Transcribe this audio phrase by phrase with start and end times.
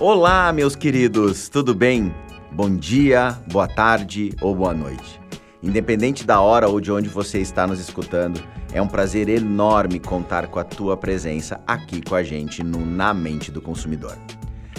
[0.00, 2.10] Olá, meus queridos, tudo bem?
[2.50, 5.20] Bom dia, boa tarde ou boa noite.
[5.62, 10.46] Independente da hora ou de onde você está nos escutando, é um prazer enorme contar
[10.46, 14.16] com a tua presença aqui com a gente no Na Mente do Consumidor.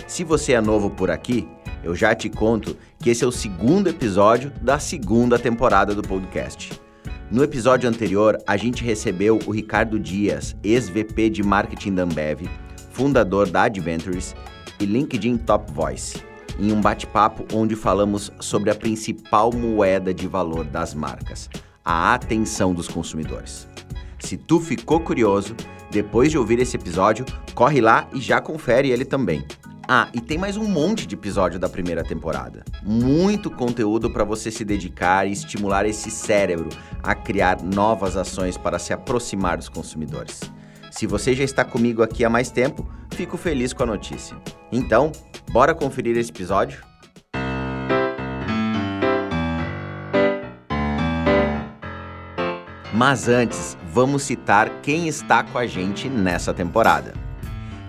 [0.08, 1.48] Se você é novo por aqui,
[1.84, 6.72] eu já te conto que esse é o segundo episódio da segunda temporada do podcast.
[7.30, 12.50] No episódio anterior, a gente recebeu o Ricardo Dias, ex-VP de marketing da Ambev,
[12.92, 14.34] fundador da Adventures
[14.82, 16.18] e LinkedIn Top Voice,
[16.60, 21.50] em um bate-papo onde falamos sobre a principal moeda de valor das marcas,
[21.86, 23.68] a atenção dos consumidores.
[24.20, 25.56] Se tu ficou curioso,
[25.92, 29.46] depois de ouvir esse episódio, corre lá e já confere ele também.
[29.88, 32.64] Ah, e tem mais um monte de episódio da primeira temporada.
[32.82, 36.70] Muito conteúdo para você se dedicar e estimular esse cérebro
[37.04, 40.40] a criar novas ações para se aproximar dos consumidores.
[40.92, 44.36] Se você já está comigo aqui há mais tempo, fico feliz com a notícia.
[44.70, 45.14] Então,
[45.50, 46.84] bora conferir esse episódio?
[52.94, 57.14] Mas antes, vamos citar quem está com a gente nessa temporada.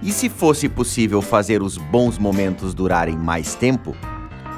[0.01, 3.97] E se fosse possível fazer os bons momentos durarem mais tempo?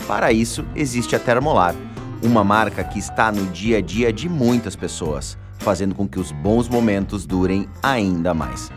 [0.06, 1.74] Para isso, existe a Termolar,
[2.22, 6.30] uma marca que está no dia a dia de muitas pessoas, fazendo com que os
[6.30, 8.70] bons momentos durem ainda mais.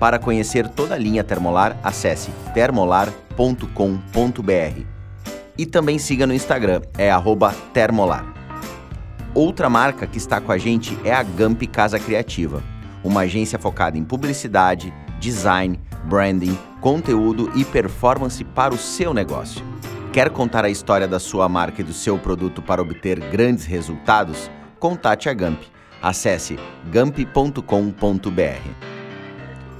[0.00, 4.80] Para conhecer toda a linha Termolar, acesse termolar.com.br.
[5.56, 7.10] E também siga no Instagram, é
[7.72, 8.24] termolar.
[9.34, 12.62] Outra marca que está com a gente é a Gamp Casa Criativa,
[13.04, 19.62] uma agência focada em publicidade, design, branding, conteúdo e performance para o seu negócio.
[20.12, 24.50] Quer contar a história da sua marca e do seu produto para obter grandes resultados?
[24.78, 25.60] Contate a Gamp.
[26.02, 26.58] Acesse
[26.90, 27.62] gamp.com.br.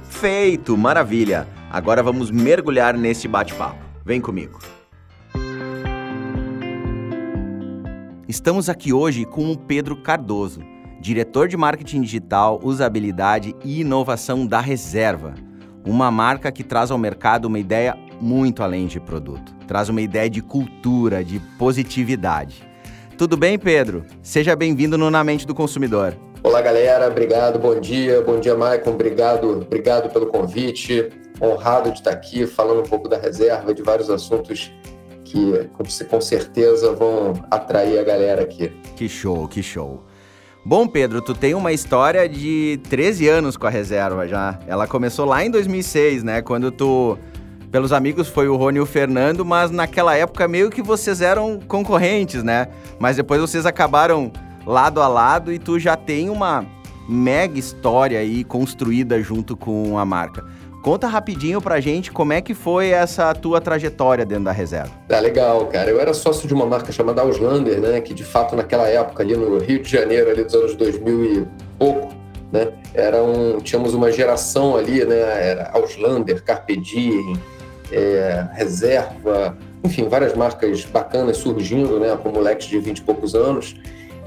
[0.03, 1.47] Feito, maravilha!
[1.69, 3.83] Agora vamos mergulhar nesse bate-papo.
[4.05, 4.59] Vem comigo.
[8.27, 10.61] Estamos aqui hoje com o Pedro Cardoso,
[11.01, 15.33] diretor de marketing digital, usabilidade e inovação da Reserva
[15.85, 19.53] uma marca que traz ao mercado uma ideia muito além de produto.
[19.67, 22.63] Traz uma ideia de cultura, de positividade.
[23.17, 24.03] Tudo bem, Pedro?
[24.21, 26.17] Seja bem-vindo no Na Mente do Consumidor.
[26.41, 27.07] Olá, galera.
[27.07, 27.59] Obrigado.
[27.59, 28.21] Bom dia.
[28.21, 28.91] Bom dia, Maicon.
[28.91, 31.09] Obrigado, obrigado pelo convite.
[31.41, 34.71] Honrado de estar aqui falando um pouco da reserva, de vários assuntos
[35.23, 35.69] que
[36.09, 38.71] com certeza vão atrair a galera aqui.
[38.95, 40.03] Que show, que show.
[40.65, 44.59] Bom, Pedro, tu tem uma história de 13 anos com a reserva já.
[44.67, 46.41] Ela começou lá em 2006, né?
[46.41, 47.17] Quando tu,
[47.73, 51.59] pelos amigos, foi o Rony e o Fernando, mas naquela época meio que vocês eram
[51.67, 52.67] concorrentes, né?
[52.99, 54.31] Mas depois vocês acabaram
[54.63, 56.63] lado a lado e tu já tem uma
[57.09, 60.45] mega história aí construída junto com a marca.
[60.83, 64.91] Conta rapidinho pra gente como é que foi essa tua trajetória dentro da reserva.
[65.07, 65.89] Tá legal, cara.
[65.89, 67.99] Eu era sócio de uma marca chamada Auslander, né?
[68.01, 71.47] Que de fato naquela época, ali no Rio de Janeiro, ali dos anos 2000 e
[71.79, 72.13] pouco,
[72.51, 72.71] né?
[72.93, 75.49] Era um, tínhamos uma geração ali, né?
[75.49, 77.35] Era Auslander, Carpe Diem,
[77.93, 82.17] é, Reserva, enfim, várias marcas bacanas surgindo, né?
[82.21, 83.75] Com moleques de 20 e poucos anos.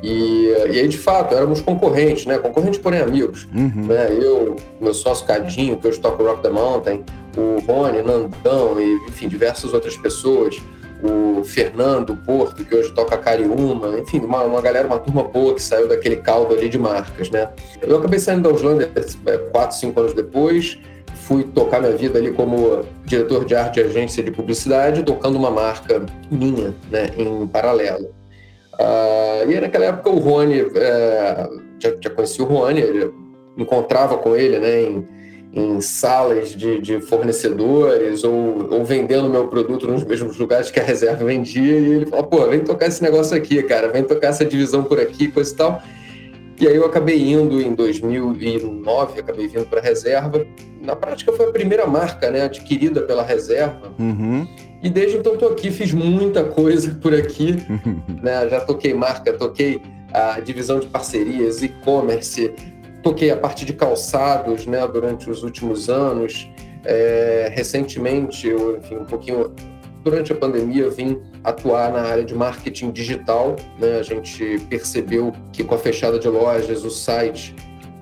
[0.03, 2.39] E, e aí, de fato, éramos concorrentes, né?
[2.39, 3.49] Concorrentes, porém amigos.
[3.55, 3.87] Uhum.
[3.87, 4.09] Né?
[4.13, 7.05] Eu, meu sócio Cadinho, que hoje toca o Rock the Mountain,
[7.37, 10.61] o Rony, Nandão e, enfim, diversas outras pessoas.
[11.03, 15.63] O Fernando Porto, que hoje toca Cariúma, enfim, uma, uma galera, uma turma boa que
[15.63, 17.51] saiu daquele caldo ali de marcas, né?
[17.83, 20.79] Eu acabei saindo da Auslândia é, quatro, cinco anos depois,
[21.27, 25.51] fui tocar minha vida ali como diretor de arte de agência de publicidade, tocando uma
[25.51, 28.15] marca minha, né, em paralelo.
[28.75, 31.49] Uh, e naquela época o Rony, é,
[31.81, 32.83] já, já conhecia o Rony,
[33.57, 35.09] encontrava com ele né, em,
[35.53, 40.85] em salas de, de, fornecedores ou, ou vendendo meu produto nos mesmos lugares que a
[40.85, 41.79] reserva vendia.
[41.79, 45.01] E ele falou: pô, vem tocar esse negócio aqui, cara, vem tocar essa divisão por
[45.01, 45.83] aqui, coisa e tal.
[46.59, 50.47] E aí eu acabei indo em 2009, acabei vindo para a reserva.
[50.81, 53.93] Na prática foi a primeira marca né, adquirida pela reserva.
[53.99, 54.47] Uhum.
[54.83, 57.57] E desde então estou aqui, fiz muita coisa por aqui.
[58.23, 58.49] né?
[58.49, 59.83] Já toquei marca, toquei
[60.13, 62.55] a divisão de parcerias, e-commerce,
[63.03, 66.49] toquei a parte de calçados né, durante os últimos anos.
[66.85, 69.53] É, recentemente, eu, enfim, um pouquinho
[70.07, 73.57] durante a pandemia, vim atuar na área de marketing digital.
[73.77, 73.99] Né?
[73.99, 77.53] A gente percebeu que com a fechada de lojas, o site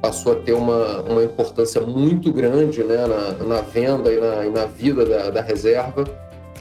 [0.03, 3.06] passou a ter uma, uma importância muito grande né?
[3.06, 6.05] na, na venda e na, e na vida da, da reserva.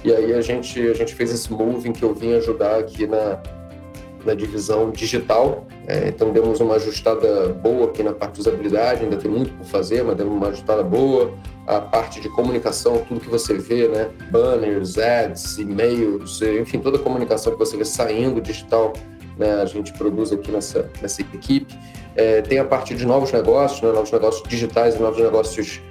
[0.02, 3.38] E aí a gente, a gente fez esse moving que eu vim ajudar aqui na,
[4.26, 5.68] na divisão digital.
[5.88, 9.66] É, então demos uma ajustada boa aqui na parte de usabilidade, ainda tem muito por
[9.66, 11.34] fazer, mas demos uma ajustada boa.
[11.68, 14.10] A parte de comunicação, tudo que você vê, né?
[14.32, 18.94] Banners, ads, e-mails, enfim, toda a comunicação que você vê saindo digital,
[19.38, 19.62] né?
[19.62, 21.74] A gente produz aqui nessa, nessa equipe.
[22.16, 23.92] É, tem a parte de novos negócios, né?
[23.92, 25.82] novos negócios digitais e novos negócios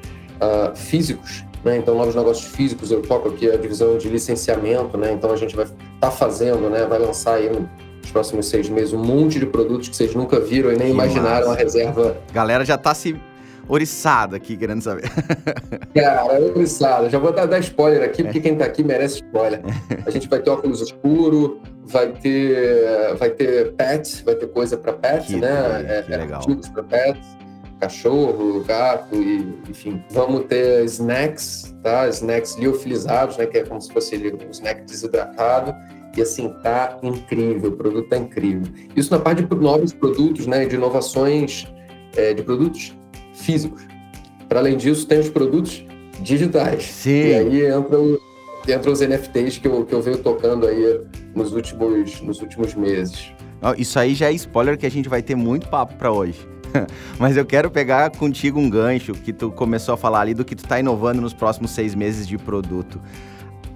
[0.40, 1.44] uh, físicos.
[1.64, 1.76] Né?
[1.76, 5.12] Então, novos negócios físicos, eu toco aqui a divisão de licenciamento, né?
[5.12, 6.86] então a gente vai estar tá fazendo, né?
[6.86, 7.50] vai lançar aí
[8.12, 11.48] próximos seis meses um monte de produtos que vocês nunca viram e nem que imaginaram
[11.48, 11.60] massa.
[11.60, 12.16] a reserva.
[12.32, 13.16] Galera já está se
[13.68, 15.10] oriçada aqui, querendo saber.
[15.94, 17.08] Cara, oriçada.
[17.08, 19.62] Já vou dar, dar spoiler aqui, porque quem está aqui merece spoiler.
[20.04, 24.92] A gente vai ter óculos escuro, vai ter, vai ter pets, vai ter coisa para
[24.92, 26.04] pets, que né?
[26.08, 26.42] É, é, legal.
[26.72, 27.41] para pets
[27.82, 30.02] cachorro, gato e enfim.
[30.10, 32.08] Vamos ter snacks, tá?
[32.08, 33.46] Snacks liofilizados, né?
[33.46, 35.74] Que é como se fosse um snack desidratado.
[36.16, 38.70] E assim, tá incrível, o produto tá incrível.
[38.94, 40.64] Isso na parte de novos produtos, né?
[40.64, 41.66] De inovações
[42.16, 42.96] é, de produtos
[43.34, 43.82] físicos.
[44.48, 45.84] Para além disso, tem os produtos
[46.20, 46.84] digitais.
[46.84, 47.10] Sim.
[47.10, 48.20] E aí entra, o,
[48.68, 51.00] entra os NFTs que eu, que eu venho tocando aí
[51.34, 53.32] nos últimos, nos últimos meses.
[53.76, 56.52] Isso aí já é spoiler que a gente vai ter muito papo para hoje.
[57.18, 60.54] Mas eu quero pegar contigo um gancho que tu começou a falar ali do que
[60.54, 63.00] tu está inovando nos próximos seis meses de produto.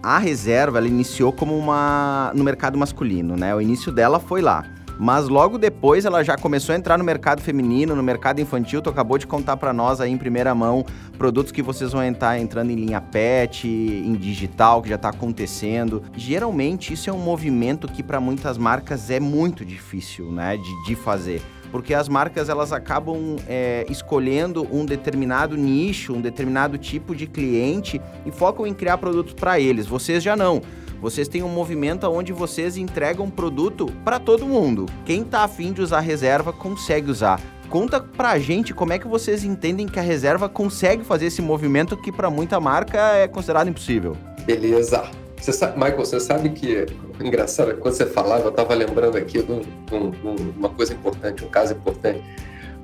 [0.03, 3.55] A reserva, ela iniciou como uma no mercado masculino, né?
[3.55, 4.65] O início dela foi lá.
[4.99, 8.81] Mas logo depois ela já começou a entrar no mercado feminino, no mercado infantil.
[8.81, 10.85] Tu acabou de contar para nós aí em primeira mão
[11.19, 16.03] produtos que vocês vão entrar entrando em linha pet, em digital, que já está acontecendo.
[16.17, 20.95] Geralmente isso é um movimento que para muitas marcas é muito difícil, né, de, de
[20.95, 21.43] fazer
[21.77, 28.01] porque as marcas elas acabam é, escolhendo um determinado nicho, um determinado tipo de cliente
[28.25, 29.87] e focam em criar produtos para eles.
[29.87, 30.63] Vocês já não.
[31.03, 34.87] Vocês têm um movimento onde vocês entregam produto para todo mundo.
[35.05, 37.39] Quem está afim de usar reserva consegue usar.
[37.69, 41.95] Conta pra gente como é que vocês entendem que a reserva consegue fazer esse movimento
[41.95, 44.17] que para muita marca é considerado impossível.
[44.47, 45.11] Beleza.
[45.41, 46.87] Você sabe, Michael, você sabe que
[47.21, 49.61] engraçado, quando você falava, eu estava lembrando aqui de, um,
[49.93, 52.23] um, uma coisa importante, um caso importante.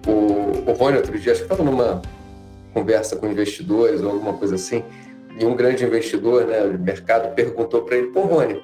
[0.06, 2.02] O, o Rony, outro dia, acho que estava numa
[2.72, 4.82] conversa com investidores ou alguma coisa assim,
[5.38, 8.62] e um grande investidor, né, do mercado, perguntou para ele: Pô, Rony,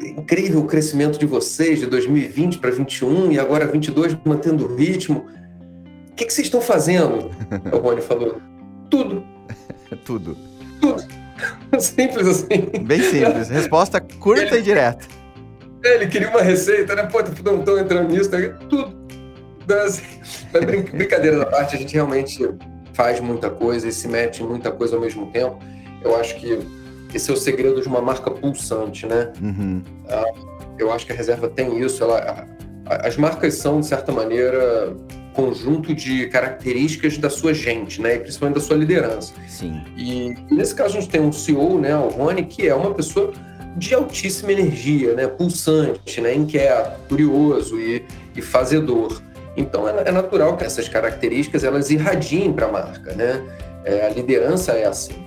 [0.00, 5.26] incrível o crescimento de vocês de 2020 para 2021 e agora 22 mantendo o ritmo.
[6.10, 7.30] O que, que vocês estão fazendo?
[7.72, 8.40] o Rony falou:
[8.90, 9.24] Tudo.
[10.04, 10.36] Tudo.
[10.80, 11.17] Tudo.
[11.78, 12.70] Simples assim.
[12.84, 13.48] Bem simples.
[13.48, 15.06] Resposta curta ele, e direta.
[15.84, 17.04] Ele queria uma receita, né?
[17.04, 18.54] Pô, não estão entrando nisso, né?
[18.68, 18.96] tudo.
[19.84, 20.02] Assim,
[20.92, 22.42] brincadeira da parte, a gente realmente
[22.94, 25.58] faz muita coisa e se mete em muita coisa ao mesmo tempo.
[26.02, 26.58] Eu acho que
[27.14, 29.32] esse é o segredo de uma marca pulsante, né?
[29.40, 29.82] Uhum.
[30.08, 30.24] Ah,
[30.78, 32.02] eu acho que a reserva tem isso.
[32.02, 32.46] Ela,
[32.86, 34.96] as marcas são, de certa maneira,
[35.38, 38.16] conjunto de características da sua gente, né?
[38.16, 39.32] E principalmente da sua liderança.
[39.46, 39.84] Sim.
[39.96, 43.32] E, nesse caso a gente tem um CEO, né, o Rony, que é uma pessoa
[43.76, 45.28] de altíssima energia, né?
[45.28, 46.34] Pulsante, né?
[46.34, 48.04] Inquieto, curioso e,
[48.34, 49.22] e fazedor.
[49.56, 53.40] Então é, é natural que essas características elas irradiem para a marca, né?
[53.84, 55.24] É, a liderança é assim.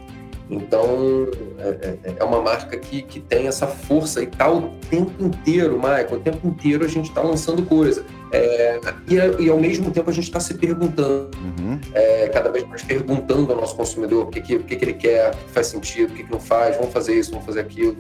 [0.49, 5.23] Então, é, é, é, uma marca que, que tem essa força e tá o tempo
[5.23, 8.03] inteiro, Michael, o tempo inteiro a gente está lançando coisa.
[8.31, 11.79] É, e, e, ao mesmo tempo a gente está se perguntando, uhum.
[11.93, 14.93] é, cada vez mais perguntando ao nosso consumidor o que, que, o que, que ele
[14.93, 17.59] quer, o que faz sentido, o que, que não faz, vamos fazer isso, vamos fazer
[17.59, 17.97] aquilo.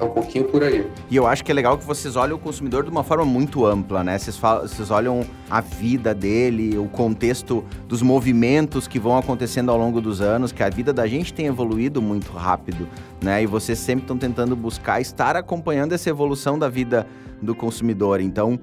[0.00, 0.90] É um pouquinho por aí.
[1.10, 3.66] E eu acho que é legal que vocês olham o consumidor de uma forma muito
[3.66, 4.18] ampla, né?
[4.18, 9.76] Vocês, falam, vocês olham a vida dele, o contexto dos movimentos que vão acontecendo ao
[9.76, 12.88] longo dos anos, que a vida da gente tem evoluído muito rápido,
[13.22, 13.42] né?
[13.42, 17.06] E vocês sempre estão tentando buscar estar acompanhando essa evolução da vida
[17.42, 18.22] do consumidor.
[18.22, 18.58] Então,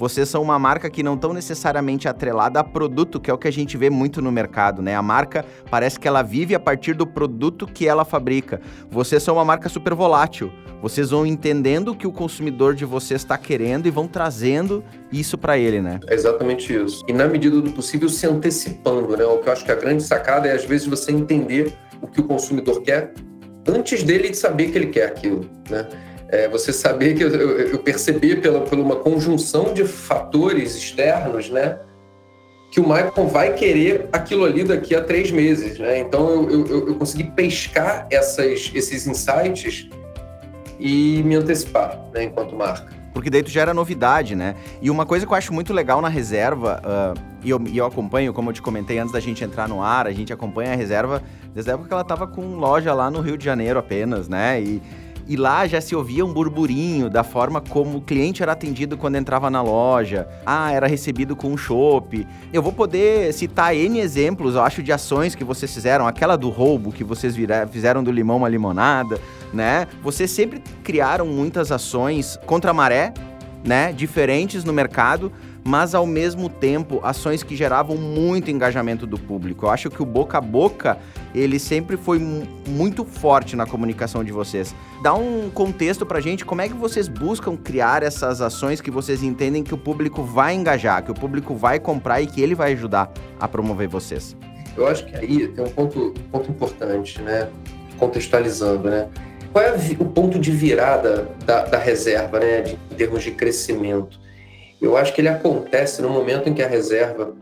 [0.00, 3.46] vocês são uma marca que não estão necessariamente atrelada a produto, que é o que
[3.46, 4.96] a gente vê muito no mercado, né?
[4.96, 8.62] A marca parece que ela vive a partir do produto que ela fabrica.
[8.90, 10.50] Vocês são uma marca super volátil.
[10.80, 15.36] Vocês vão entendendo o que o consumidor de vocês está querendo e vão trazendo isso
[15.36, 16.00] para ele, né?
[16.08, 17.04] É exatamente isso.
[17.06, 19.24] E na medida do possível se antecipando, né?
[19.26, 22.22] O que eu acho que a grande sacada é às vezes você entender o que
[22.22, 23.12] o consumidor quer
[23.68, 25.86] antes dele de saber que ele quer aquilo, né?
[26.32, 31.78] É, você saber que eu, eu percebi pela, por uma conjunção de fatores externos, né?
[32.70, 35.98] Que o Michael vai querer aquilo ali daqui a três meses, né?
[35.98, 39.88] Então eu, eu, eu consegui pescar essas, esses insights
[40.78, 42.24] e me antecipar, né?
[42.24, 43.00] Enquanto marca.
[43.12, 44.54] Porque daí tu gera novidade, né?
[44.80, 47.86] E uma coisa que eu acho muito legal na reserva, uh, e, eu, e eu
[47.86, 50.76] acompanho, como eu te comentei antes da gente entrar no ar, a gente acompanha a
[50.76, 51.20] reserva
[51.52, 54.62] desde a época que ela estava com loja lá no Rio de Janeiro apenas, né?
[54.62, 54.80] E,
[55.30, 59.14] e lá já se ouvia um burburinho da forma como o cliente era atendido quando
[59.14, 60.26] entrava na loja.
[60.44, 62.26] Ah, era recebido com um chopp.
[62.52, 66.04] Eu vou poder citar N exemplos, eu acho, de ações que vocês fizeram.
[66.04, 67.36] Aquela do roubo que vocês
[67.70, 69.20] fizeram do limão uma limonada,
[69.54, 69.86] né?
[70.02, 73.14] Vocês sempre criaram muitas ações contra a maré,
[73.64, 73.92] né?
[73.92, 75.30] Diferentes no mercado
[75.64, 79.66] mas ao mesmo tempo ações que geravam muito engajamento do público.
[79.66, 80.98] Eu acho que o boca a boca
[81.34, 82.18] ele sempre foi
[82.68, 84.74] muito forte na comunicação de vocês.
[85.02, 89.22] Dá um contexto pra gente, como é que vocês buscam criar essas ações que vocês
[89.22, 92.72] entendem que o público vai engajar, que o público vai comprar e que ele vai
[92.72, 94.36] ajudar a promover vocês?
[94.76, 97.48] Eu acho que aí tem um ponto, ponto importante, né?
[97.98, 99.08] Contextualizando, né?
[99.52, 102.62] Qual é o ponto de virada da, da reserva, né?
[102.62, 104.18] De, em termos de crescimento?
[104.80, 107.34] Eu acho que ele acontece no momento em que a reserva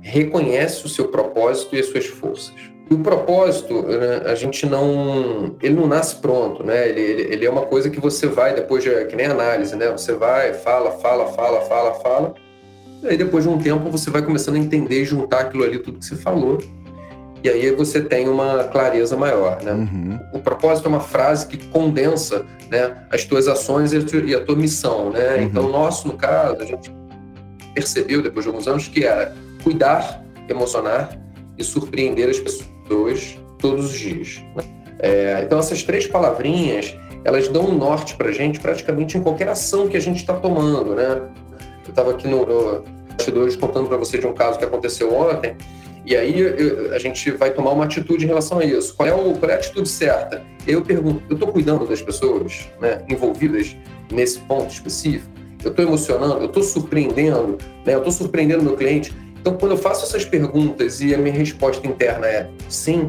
[0.00, 2.52] reconhece o seu propósito e as suas forças.
[2.90, 5.56] E o propósito, né, a gente não.
[5.62, 6.88] Ele não nasce pronto, né?
[6.88, 8.90] Ele, ele, ele, é uma coisa que você vai, depois de.
[9.06, 9.90] que nem análise, né?
[9.90, 12.34] Você vai, fala, fala, fala, fala, fala.
[13.02, 15.78] E aí, depois de um tempo, você vai começando a entender e juntar aquilo ali,
[15.78, 16.58] tudo que você falou.
[17.44, 19.72] E aí você tem uma clareza maior, né?
[19.72, 20.18] Uhum.
[20.32, 25.10] O propósito é uma frase que condensa né, as tuas ações e a tua missão,
[25.10, 25.36] né?
[25.36, 25.42] Uhum.
[25.42, 26.90] Então, nosso, no caso, a gente
[27.74, 31.10] percebeu, depois de alguns anos, que era cuidar, emocionar
[31.58, 34.42] e surpreender as pessoas todos os dias.
[34.56, 34.64] Né?
[35.00, 39.50] É, então, essas três palavrinhas, elas dão um norte para a gente praticamente em qualquer
[39.50, 41.20] ação que a gente está tomando, né?
[41.84, 42.84] Eu estava aqui no, no
[43.14, 45.56] bastidores contando para você de um caso que aconteceu ontem,
[46.06, 48.94] e aí eu, a gente vai tomar uma atitude em relação a isso.
[48.94, 50.42] Qual é, o, qual é a atitude certa?
[50.66, 53.76] Eu pergunto, eu estou cuidando das pessoas né, envolvidas
[54.12, 55.32] nesse ponto específico?
[55.62, 56.40] Eu estou emocionando?
[56.40, 57.58] Eu estou surpreendendo?
[57.86, 59.14] Né, eu estou surpreendendo meu cliente?
[59.40, 63.08] Então, quando eu faço essas perguntas e a minha resposta interna é sim,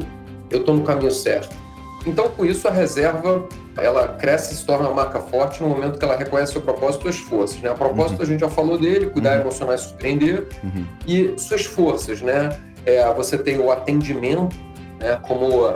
[0.50, 1.56] eu estou no caminho certo.
[2.06, 3.48] Então, com isso, a reserva
[3.78, 7.10] ela cresce e se torna uma marca forte no momento que ela reconhece seu propósito
[7.10, 7.60] e suas forças.
[7.60, 7.70] Né?
[7.70, 8.24] A propósito, uhum.
[8.24, 9.42] a gente já falou dele, cuidar, uhum.
[9.42, 10.48] emocionar e surpreender.
[10.64, 10.86] Uhum.
[11.08, 12.58] E suas forças, né?
[12.86, 14.56] É, você tem o atendimento
[15.00, 15.74] né, como,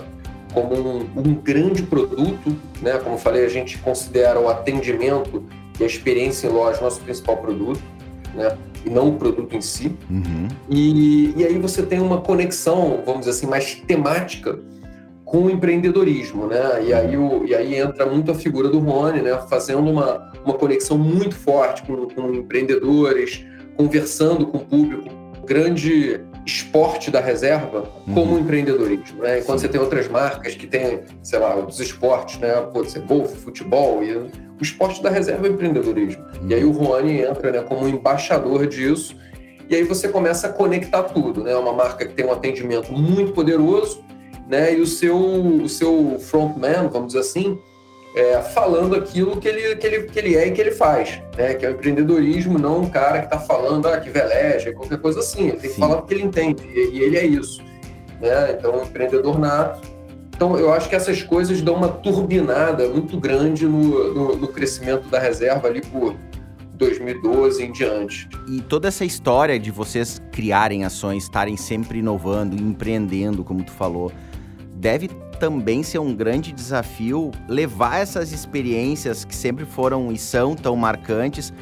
[0.54, 5.44] como um, um, grande produto, né, como falei, a gente considera o atendimento
[5.80, 7.82] e a experiência em loja nosso principal produto,
[8.34, 9.96] né, e não o produto em si.
[10.10, 10.48] Uhum.
[10.70, 14.60] E, e aí você tem uma conexão, vamos dizer assim, mais temática
[15.30, 16.84] com o empreendedorismo, né?
[16.84, 19.38] E aí, o, e aí entra muito a figura do Rony, né?
[19.48, 23.46] Fazendo uma, uma conexão muito forte com, com empreendedores,
[23.78, 25.08] conversando com o público.
[25.46, 28.40] Grande esporte da reserva como uhum.
[28.40, 29.40] empreendedorismo, né?
[29.40, 29.68] Enquanto Sim.
[29.68, 32.54] você tem outras marcas que têm, sei lá, os esportes, né?
[32.74, 34.30] Pode ser golfe, futebol e o
[34.62, 36.24] esporte da reserva é empreendedorismo.
[36.42, 36.50] Uhum.
[36.50, 39.16] E aí o Juani entra, né, como embaixador disso.
[39.70, 41.56] E aí você começa a conectar tudo, né?
[41.56, 44.04] Uma marca que tem um atendimento muito poderoso,
[44.48, 44.74] né?
[44.74, 47.60] E o seu o seu frontman, vamos dizer assim,
[48.16, 51.54] é, falando aquilo que ele, que, ele, que ele é e que ele faz, né?
[51.54, 55.20] Que é o empreendedorismo, não um cara que está falando ah, que veleja, qualquer coisa
[55.20, 55.50] assim.
[55.50, 55.82] Ele tem que Sim.
[55.82, 57.62] falar o que ele entende, e, ele é isso.
[58.20, 58.56] Né?
[58.58, 59.88] Então, um empreendedor nato.
[60.36, 65.08] Então, eu acho que essas coisas dão uma turbinada muito grande no, no, no crescimento
[65.10, 66.16] da reserva ali por
[66.76, 68.28] 2012 em diante.
[68.48, 74.12] E toda essa história de vocês criarem ações, estarem sempre inovando, empreendendo, como tu falou,
[74.76, 75.10] deve
[75.40, 81.54] também ser um grande desafio levar essas experiências que sempre foram e são tão marcantes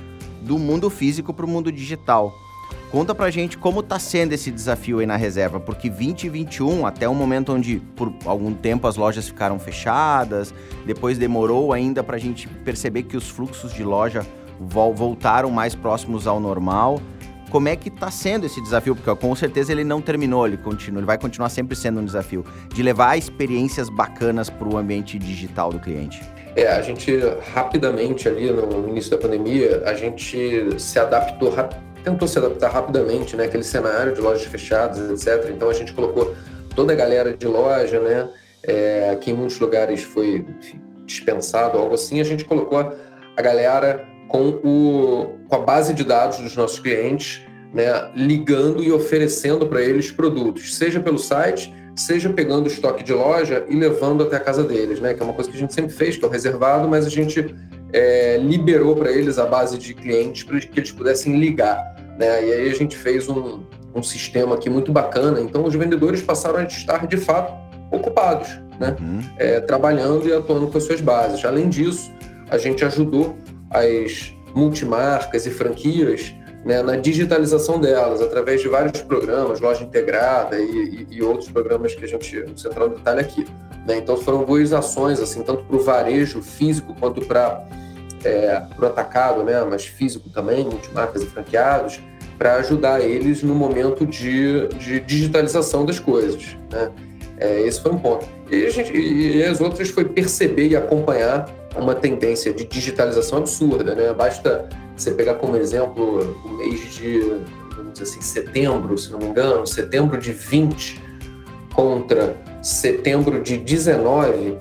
[0.41, 2.33] do mundo físico para o mundo digital.
[2.91, 7.13] Conta pra gente como tá sendo esse desafio aí na reserva, porque 2021, até o
[7.13, 10.53] momento onde por algum tempo as lojas ficaram fechadas,
[10.85, 14.25] depois demorou ainda pra gente perceber que os fluxos de loja
[14.59, 16.99] voltaram mais próximos ao normal
[17.49, 20.99] como é que está sendo esse desafio, porque com certeza ele não terminou, ele continua,
[20.99, 25.71] ele vai continuar sempre sendo um desafio de levar experiências bacanas para o ambiente digital
[25.71, 26.21] do cliente.
[26.55, 27.11] É, a gente
[27.53, 31.53] rapidamente ali no início da pandemia, a gente se adaptou,
[32.03, 35.51] tentou se adaptar rapidamente, né, aquele cenário de lojas fechadas, etc.
[35.51, 36.35] Então a gente colocou
[36.75, 38.29] toda a galera de loja, né,
[38.63, 40.45] é, que em muitos lugares foi
[41.05, 46.39] dispensado, algo assim, a gente colocou a galera com, o, com a base de dados
[46.39, 47.41] dos nossos clientes,
[47.73, 53.13] né, ligando e oferecendo para eles produtos, seja pelo site, seja pegando o estoque de
[53.13, 55.73] loja e levando até a casa deles, né, que é uma coisa que a gente
[55.73, 57.55] sempre fez, que é o reservado, mas a gente
[57.91, 61.95] é, liberou para eles a base de clientes para que eles pudessem ligar.
[62.17, 66.21] Né, e aí a gente fez um, um sistema aqui muito bacana, então os vendedores
[66.21, 67.53] passaram a estar de fato
[67.91, 69.19] ocupados, né, uhum.
[69.37, 71.43] é, trabalhando e atuando com as suas bases.
[71.45, 72.11] Além disso,
[72.49, 73.35] a gente ajudou
[73.69, 76.33] as multimarcas e franquias
[76.65, 81.95] né, na digitalização delas, através de vários programas, loja integrada e, e, e, outros programas
[81.95, 83.47] que a gente entrar no detalhe aqui.
[83.87, 83.97] Né?
[83.97, 87.63] Então foram duas ações, assim, tanto para o varejo físico quanto para
[88.25, 89.63] é, o atacado, né?
[89.63, 92.01] mas físico também, multimarcas e franqueados,
[92.37, 96.57] para ajudar eles no momento de, de digitalização das coisas.
[96.69, 96.91] Né?
[97.39, 98.27] É, esse foi um ponto.
[98.51, 103.95] E, gente, e as outras foi perceber e acompanhar uma tendência de digitalização absurda.
[103.95, 104.13] Né?
[104.13, 107.19] Basta você pegar como exemplo o mês de,
[107.75, 111.01] vamos dizer assim, setembro, se não me engano, setembro de 20
[111.73, 114.57] contra setembro de 19,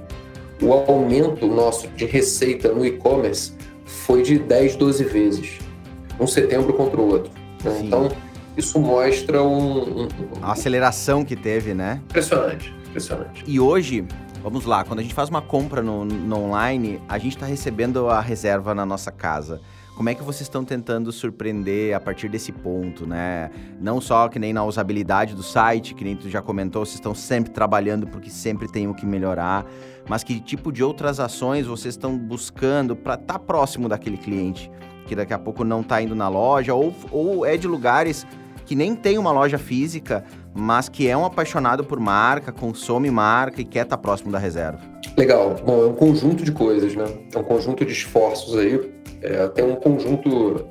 [0.62, 3.52] o aumento nosso de receita no e-commerce
[3.84, 5.58] foi de 10, 12 vezes.
[6.20, 7.32] Um setembro contra o outro.
[7.64, 7.80] Né?
[7.84, 8.08] Então,
[8.56, 10.08] isso mostra um, um,
[10.40, 12.00] A aceleração que teve, né?
[12.08, 13.44] Impressionante, impressionante.
[13.46, 14.06] E hoje,
[14.46, 18.08] vamos lá, quando a gente faz uma compra no, no online, a gente está recebendo
[18.08, 19.60] a reserva na nossa casa.
[19.96, 23.50] Como é que vocês estão tentando surpreender a partir desse ponto, né?
[23.80, 27.12] Não só que nem na usabilidade do site, que nem tu já comentou, vocês estão
[27.12, 29.66] sempre trabalhando porque sempre tem o que melhorar,
[30.08, 34.70] mas que tipo de outras ações vocês estão buscando para estar tá próximo daquele cliente
[35.08, 38.24] que daqui a pouco não está indo na loja ou, ou é de lugares
[38.64, 40.24] que nem tem uma loja física,
[40.56, 44.38] mas que é um apaixonado por marca, consome marca e quer estar tá próximo da
[44.38, 44.80] reserva.
[45.16, 45.54] Legal.
[45.64, 47.06] Bom, é um conjunto de coisas, né?
[47.34, 48.92] É um conjunto de esforços aí.
[49.22, 50.66] É, tem um conjunto,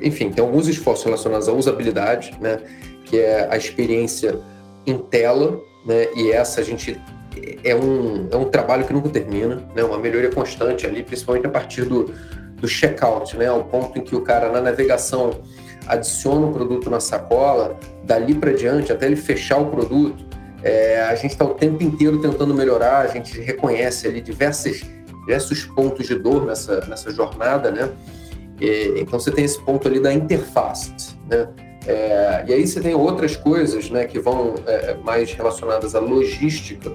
[0.00, 2.58] enfim, tem alguns esforços relacionados à usabilidade, né?
[3.04, 4.38] Que é a experiência
[4.86, 6.08] em tela, né?
[6.16, 7.00] E essa a gente
[7.64, 9.82] é um, é um trabalho que nunca termina, né?
[9.82, 12.12] Uma melhoria constante ali, principalmente a partir do,
[12.56, 13.50] do checkout, né?
[13.50, 15.40] O ponto em que o cara na navegação
[15.86, 20.24] adiciona o produto na sacola, dali para diante, até ele fechar o produto,
[20.62, 24.82] é, a gente está o tempo inteiro tentando melhorar, a gente reconhece ali diversos,
[25.20, 27.90] diversos pontos de dor nessa, nessa jornada, né?
[28.60, 30.92] E, então você tem esse ponto ali da interface,
[31.28, 31.48] né?
[31.84, 36.92] É, e aí você tem outras coisas, né, que vão é, mais relacionadas à logística,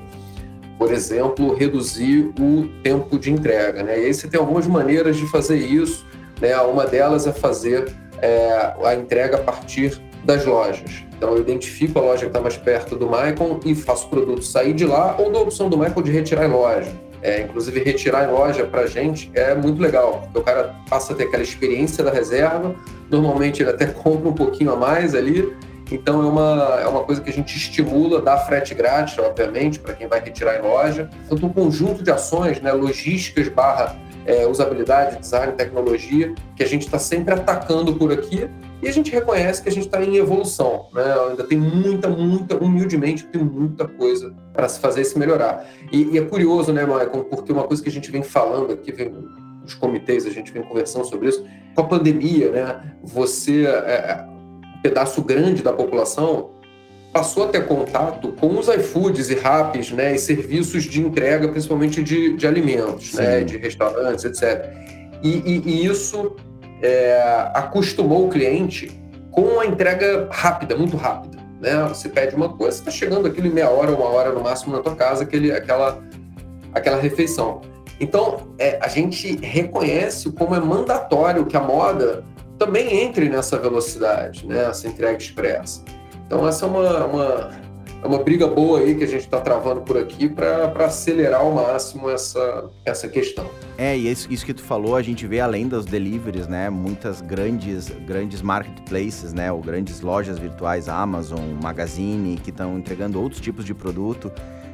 [0.77, 3.99] por exemplo, reduzir o tempo de entrega, né?
[3.99, 6.05] E aí você tem algumas maneiras de fazer isso,
[6.39, 6.55] né?
[6.61, 11.05] Uma delas é fazer é, a entrega a partir das lojas.
[11.17, 14.43] Então eu identifico a loja que está mais perto do Michael e faço o produto
[14.43, 16.91] sair de lá ou da opção do Michael de retirar em loja.
[17.21, 21.13] É, inclusive retirar em loja para a gente é muito legal, porque o cara passa
[21.13, 22.75] a ter aquela experiência da reserva,
[23.09, 25.51] normalmente ele até compra um pouquinho a mais ali,
[25.91, 29.93] então é uma, é uma coisa que a gente estimula, dá frete grátis, obviamente, para
[29.93, 31.09] quem vai retirar em loja.
[31.25, 33.95] Então um conjunto de ações, né, logísticas barra
[34.27, 38.47] é, usabilidade, design, tecnologia, que a gente está sempre atacando por aqui
[38.83, 40.87] e a gente reconhece que a gente está em evolução.
[40.93, 41.03] Né?
[41.29, 45.65] Ainda tem muita, muita, humildemente, tem muita coisa para se fazer e se melhorar.
[45.91, 48.91] E, e, é curioso, né, Michael, porque uma coisa que a gente vem falando aqui,
[48.91, 49.11] vem,
[49.65, 54.81] os comitês, a gente vem conversando sobre isso, com a pandemia, né, você, é, um
[54.81, 56.51] pedaço grande da população
[57.17, 62.03] passou a ter contato com os iFoods e Raps, né, e serviços de entrega, principalmente
[62.03, 64.71] de, de alimentos, né, de restaurantes, etc.
[65.23, 66.35] E, e, e isso
[66.79, 68.91] é, acostumou o cliente
[69.31, 71.39] com a entrega rápida, muito rápida.
[71.59, 71.87] Né?
[71.89, 74.83] Você pede uma coisa, está chegando aquilo em meia hora, uma hora no máximo na
[74.83, 75.99] tua casa, aquele, aquela,
[76.71, 77.61] aquela refeição.
[77.99, 82.23] Então, é, a gente reconhece como é mandatório que a moda
[82.59, 84.67] também entre nessa velocidade, né?
[84.69, 85.96] essa entrega expressa.
[86.27, 87.51] Então, essa é uma, uma,
[88.03, 91.53] é uma briga boa aí que a gente está travando por aqui para acelerar ao
[91.53, 93.49] máximo essa, essa questão.
[93.77, 96.69] É, e isso, isso que tu falou, a gente vê além dos deliveries, né?
[96.69, 99.49] Muitas grandes, grandes marketplaces, né?
[99.49, 104.29] Ou grandes lojas virtuais, Amazon, Magazine, que estão entregando outros tipos de produto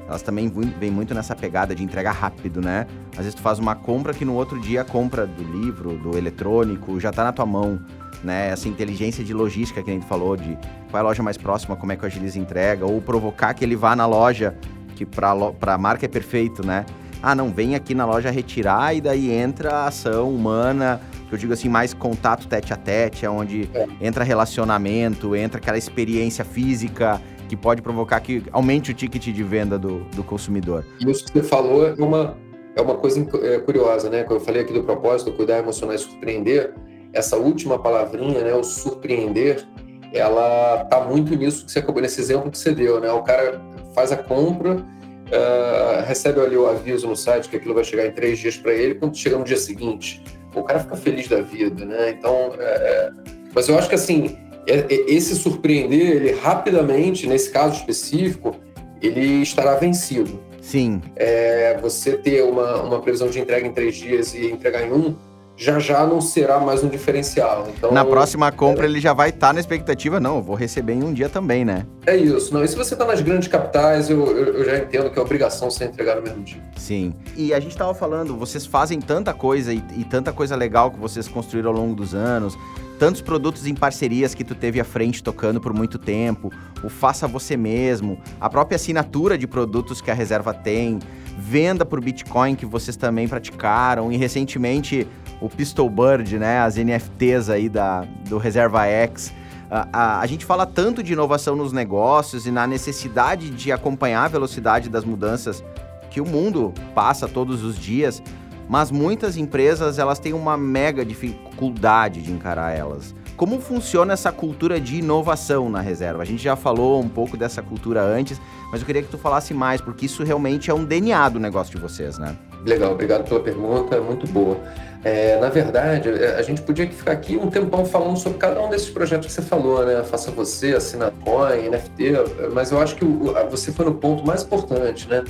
[0.08, 2.86] elas também vêm muito nessa pegada de entregar rápido, né?
[3.14, 6.18] Às vezes tu faz uma compra que no outro dia a compra do livro, do
[6.18, 7.80] eletrônico, já está na tua mão
[8.24, 8.50] né?
[8.50, 10.58] Essa inteligência de logística que a gente falou, de
[10.90, 13.64] qual é a loja mais próxima, como é que o Agiliza entrega, ou provocar que
[13.64, 14.56] ele vá na loja,
[14.96, 15.32] que para
[15.62, 16.86] a marca é perfeito, né?
[17.22, 21.38] Ah, não, vem aqui na loja retirar e daí entra a ação humana, que eu
[21.40, 23.88] digo assim, mais contato tete a tete, é onde é.
[24.02, 29.80] entra relacionamento, entra aquela experiência física que pode provocar que aumente o ticket de venda
[29.80, 30.86] do, do consumidor.
[31.00, 32.36] Isso que você falou é uma,
[32.76, 34.24] é uma coisa é, curiosa, né?
[34.24, 36.74] Quando eu falei aqui do propósito, cuidar, emocionar e surpreender,
[37.14, 39.66] essa última palavrinha, né, o surpreender,
[40.12, 43.12] ela tá muito nisso que você acabou nesse exemplo que você deu, né?
[43.12, 43.62] O cara
[43.96, 48.12] faz a compra, uh, recebe ali o aviso no site que aquilo vai chegar em
[48.12, 50.24] três dias para ele, quando chega no dia seguinte,
[50.54, 52.12] o cara fica feliz da vida, né?
[52.12, 53.12] Então, é, é...
[53.54, 58.56] mas eu acho que assim, é, é, esse surpreender, ele rapidamente, nesse caso específico,
[59.02, 60.40] ele estará vencido.
[60.62, 61.02] Sim.
[61.16, 65.16] É, você ter uma, uma previsão de entrega em três dias e entregar em um,
[65.56, 67.68] já já não será mais um diferencial.
[67.76, 68.90] Então, na próxima compra é...
[68.90, 71.64] ele já vai estar tá na expectativa, não, eu vou receber em um dia também,
[71.64, 71.86] né?
[72.06, 72.54] É isso.
[72.54, 75.22] Não, e se você está nas grandes capitais, eu, eu, eu, já entendo que é
[75.22, 76.62] obrigação você entregar no mesmo dia.
[76.76, 77.14] Sim.
[77.36, 81.00] E a gente estava falando, vocês fazem tanta coisa e, e tanta coisa legal que
[81.00, 82.58] vocês construíram ao longo dos anos,
[82.98, 86.52] tantos produtos em parcerias que tu teve à frente tocando por muito tempo,
[86.84, 91.00] o faça você mesmo, a própria assinatura de produtos que a reserva tem,
[91.38, 95.08] venda por Bitcoin que vocês também praticaram e recentemente
[95.44, 99.34] o Pistol Bird, né, as NFTs aí da, do Reserva X.
[99.70, 104.24] A, a, a, gente fala tanto de inovação nos negócios e na necessidade de acompanhar
[104.24, 105.62] a velocidade das mudanças
[106.10, 108.24] que o mundo passa todos os dias,
[108.70, 113.14] mas muitas empresas elas têm uma mega dificuldade de encarar elas.
[113.36, 116.24] Como funciona essa cultura de inovação na reserva?
[116.24, 118.40] A gente já falou um pouco dessa cultura antes,
[118.72, 121.76] mas eu queria que tu falasse mais, porque isso realmente é um DNA do negócio
[121.76, 122.34] de vocês, né?
[122.66, 124.58] Legal, obrigado pela pergunta, muito boa.
[125.04, 128.70] É, na verdade, é, a gente podia ficar aqui um tempão falando sobre cada um
[128.70, 130.02] desses projetos que você falou, né?
[130.04, 133.04] Faça Você, Assinacoin, NFT, mas eu acho que
[133.52, 135.24] você foi no ponto mais importante, né?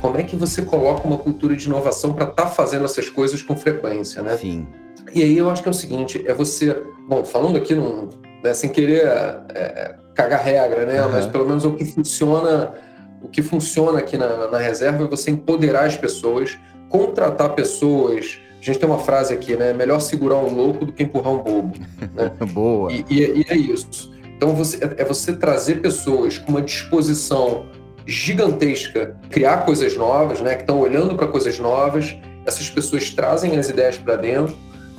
[0.00, 3.40] Como é que você coloca uma cultura de inovação para estar tá fazendo essas coisas
[3.40, 4.36] com frequência, né?
[4.36, 4.66] Sim.
[5.14, 8.10] E aí eu acho que é o seguinte, é você, bom, falando aqui num,
[8.42, 11.02] né, sem querer é, cagar regra, né?
[11.02, 11.12] Uhum.
[11.12, 12.74] Mas pelo menos o que funciona,
[13.22, 16.58] o que funciona aqui na, na reserva é você empoderar as pessoas,
[16.94, 19.74] contratar pessoas a gente tem uma frase aqui, né?
[19.74, 21.76] Melhor segurar um louco do que empurrar um bobo.
[22.14, 22.32] Né?
[22.50, 22.90] Boa.
[22.90, 24.10] E, e, e, é isso.
[24.34, 27.66] Então você, é, é você trazer pessoas com uma disposição
[28.06, 30.54] gigantesca, criar coisas novas, né?
[30.54, 32.16] Que estão olhando para coisas novas.
[32.46, 34.56] Essas pessoas trazem as ideias para dentro,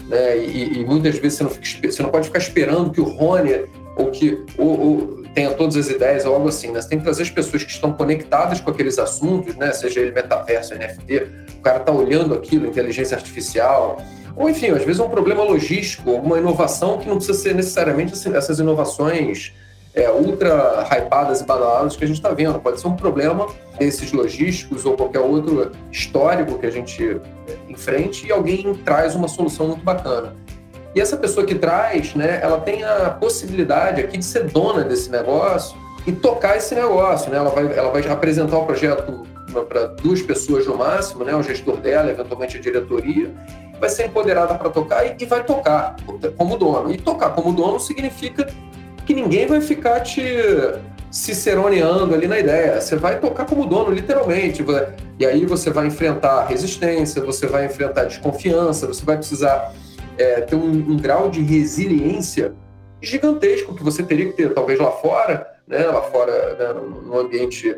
[0.08, 0.38] né?
[0.38, 3.66] E, e, muitas vezes você não, fica, você não pode ficar esperando que o Rony
[3.98, 6.82] ou que ou, ou tenha todas as ideias ou algo assim, né?
[6.82, 9.72] Você tem que trazer as pessoas que estão conectadas com aqueles assuntos, né?
[9.74, 13.98] Seja ele metaverso, NFT, cara está olhando aquilo, inteligência artificial,
[14.36, 18.14] ou enfim, às vezes é um problema logístico, alguma inovação que não precisa ser necessariamente
[18.14, 19.52] assim, essas inovações
[19.96, 22.60] é, ultra hypadas e badaladas que a gente está vendo.
[22.60, 23.48] Pode ser um problema
[23.80, 27.20] desses logísticos ou qualquer outro histórico que a gente
[27.68, 30.36] enfrente e alguém traz uma solução muito bacana.
[30.96, 35.12] E essa pessoa que traz, né, ela tem a possibilidade aqui de ser dona desse
[35.12, 35.78] negócio
[36.08, 37.38] e tocar esse negócio, né?
[37.38, 39.28] Ela vai, ela vai apresentar o projeto
[39.68, 41.36] para duas pessoas no máximo, né?
[41.36, 43.30] O gestor dela, eventualmente a diretoria,
[43.78, 45.98] vai ser empoderada para tocar e, e, vai tocar
[46.38, 46.94] como dono.
[46.94, 48.48] E tocar como dono significa
[49.06, 50.24] que ninguém vai ficar te
[51.12, 52.80] ciceroneando ali na ideia.
[52.80, 54.64] Você vai tocar como dono, literalmente.
[55.20, 59.74] E aí você vai enfrentar resistência, você vai enfrentar desconfiança, você vai precisar
[60.18, 62.54] é, ter um, um grau de resiliência
[63.02, 67.76] gigantesco que você teria que ter, talvez lá fora, né, lá fora, né, no ambiente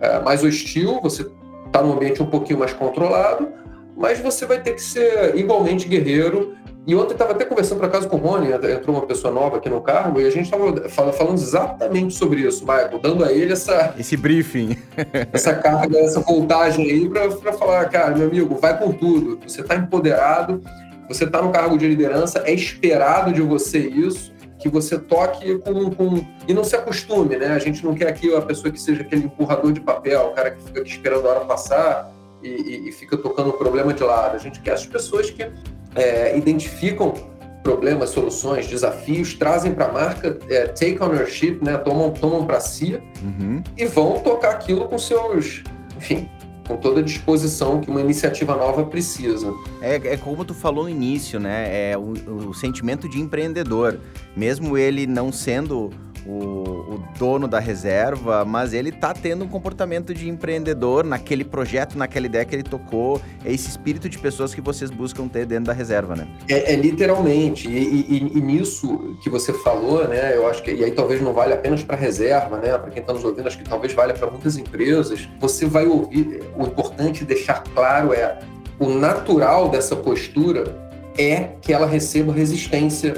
[0.00, 1.26] é, mais hostil, você
[1.66, 3.48] está num ambiente um pouquinho mais controlado,
[3.96, 6.56] mas você vai ter que ser igualmente guerreiro.
[6.86, 9.68] E ontem estava até conversando, por acaso, com o Rony, entrou uma pessoa nova aqui
[9.68, 13.94] no cargo, e a gente estava falando exatamente sobre isso, Michael, dando a ele essa...
[13.98, 14.74] Esse briefing.
[15.30, 19.38] essa carga, essa voltagem aí para falar, cara, meu amigo, vai com tudo.
[19.46, 20.62] Você está empoderado,
[21.08, 25.90] você está no cargo de liderança, é esperado de você isso, que você toque com,
[25.90, 27.48] com, e não se acostume, né?
[27.48, 30.50] A gente não quer aqui a pessoa que seja aquele empurrador de papel, o cara
[30.50, 34.02] que fica aqui esperando a hora passar e, e, e fica tocando o problema de
[34.02, 34.34] lado.
[34.34, 35.48] A gente quer as pessoas que
[35.94, 37.14] é, identificam
[37.62, 41.76] problemas, soluções, desafios, trazem para a marca, é, take ownership, né?
[41.76, 43.62] Tomam, tomam para si uhum.
[43.76, 45.62] e vão tocar aquilo com seus,
[45.96, 46.28] enfim,
[46.68, 49.52] com toda a disposição que uma iniciativa nova precisa.
[49.80, 51.90] É, é como tu falou no início, né?
[51.92, 52.12] É o,
[52.50, 53.98] o sentimento de empreendedor.
[54.36, 55.90] Mesmo ele não sendo
[56.28, 61.96] o, o, dono da reserva, mas ele tá tendo um comportamento de empreendedor naquele projeto,
[61.96, 63.18] naquela ideia que ele tocou.
[63.42, 66.28] É esse espírito de pessoas que vocês buscam ter dentro da reserva, né?
[66.46, 67.66] É, é literalmente.
[67.66, 70.36] E, e, e, nisso que você falou, né?
[70.36, 72.76] Eu acho que e aí talvez não vale apenas para reserva, né?
[72.76, 75.26] Para quem está nos ouvindo, acho que talvez valha para muitas empresas.
[75.40, 76.42] Você vai ouvir.
[76.54, 78.38] O importante deixar claro é
[78.78, 80.76] o natural dessa postura
[81.16, 83.14] é que ela receba resistência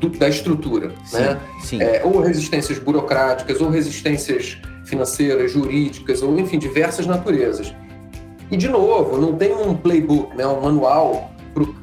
[0.00, 1.40] do, da estrutura, sim, né?
[1.62, 1.82] Sim.
[1.82, 7.74] É, ou resistências burocráticas, ou resistências financeiras, jurídicas, ou enfim, diversas naturezas.
[8.50, 11.32] E, de novo, não tem um playbook, né, um manual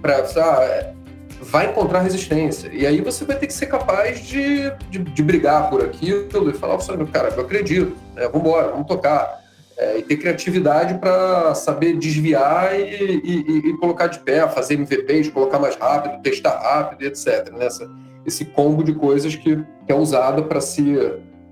[0.02, 0.26] para.
[0.38, 0.94] Ah,
[1.42, 2.70] vai encontrar resistência.
[2.72, 6.54] E aí você vai ter que ser capaz de, de, de brigar por aquilo e
[6.54, 9.44] falar para cara, eu acredito, né, vamos embora, vamos tocar.
[9.76, 15.30] É, e ter criatividade para saber desviar e, e, e, colocar de pé, fazer MVPs,
[15.30, 17.52] colocar mais rápido, testar rápido, etc.
[17.58, 17.90] Nessa,
[18.26, 20.96] esse combo de coisas que, é usado para se,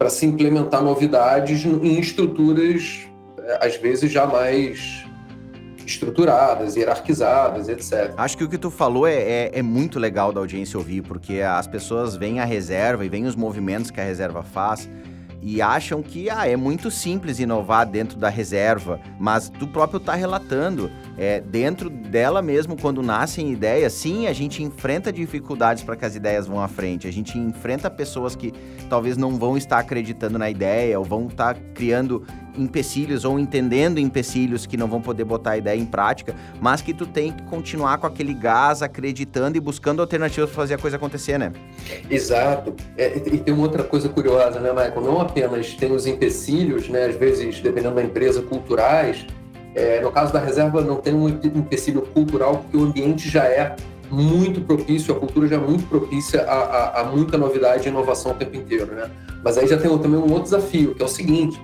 [0.09, 3.07] se implementar novidades em estruturas,
[3.39, 5.05] é, às vezes, já mais
[5.85, 8.13] estruturadas, hierarquizadas, etc.
[8.15, 11.41] Acho que o que tu falou é, é, é, muito legal da audiência ouvir, porque
[11.41, 14.89] as pessoas veem a reserva e veem os movimentos que a reserva faz
[15.41, 20.13] e acham que ah, é muito simples inovar dentro da reserva, mas tu próprio está
[20.13, 20.91] relatando.
[21.17, 26.15] É, dentro dela mesmo, quando nascem ideias, sim, a gente enfrenta dificuldades para que as
[26.15, 27.07] ideias vão à frente.
[27.07, 28.53] A gente enfrenta pessoas que
[28.89, 32.25] talvez não vão estar acreditando na ideia ou vão estar criando
[32.57, 36.93] empecilhos ou entendendo empecilhos que não vão poder botar a ideia em prática, mas que
[36.93, 40.97] tu tem que continuar com aquele gás, acreditando e buscando alternativas para fazer a coisa
[40.97, 41.51] acontecer, né?
[42.09, 42.73] Exato.
[42.97, 45.01] É, e tem uma outra coisa curiosa, né, Michael?
[45.01, 49.25] Não apenas tem os empecilhos, né, às vezes, dependendo da empresa, culturais.
[49.73, 53.75] É, no caso da reserva, não tem um empecilho cultural, porque o ambiente já é
[54.11, 58.33] muito propício, a cultura já é muito propícia a, a, a muita novidade e inovação
[58.33, 59.09] o tempo inteiro, né?
[59.43, 61.59] Mas aí já tem também um outro desafio, que é o seguinte: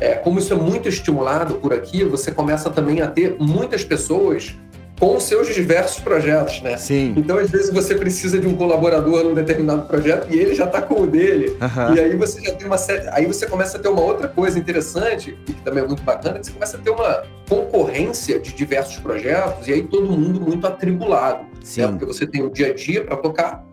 [0.00, 4.56] é, como isso é muito estimulado por aqui, você começa também a ter muitas pessoas
[4.98, 6.76] com os seus diversos projetos, né?
[6.76, 7.14] Sim.
[7.16, 10.82] Então, às vezes, você precisa de um colaborador num determinado projeto e ele já está
[10.82, 11.56] com o dele.
[11.58, 11.94] Uhum.
[11.94, 13.08] E aí você já tem uma série...
[13.08, 16.38] Aí você começa a ter uma outra coisa interessante, e que também é muito bacana,
[16.38, 20.66] que você começa a ter uma concorrência de diversos projetos e aí todo mundo muito
[20.66, 21.44] atribulado.
[21.44, 21.48] Né?
[21.62, 21.80] Sim.
[21.80, 21.88] Né?
[21.88, 23.64] Porque você tem o dia a dia para tocar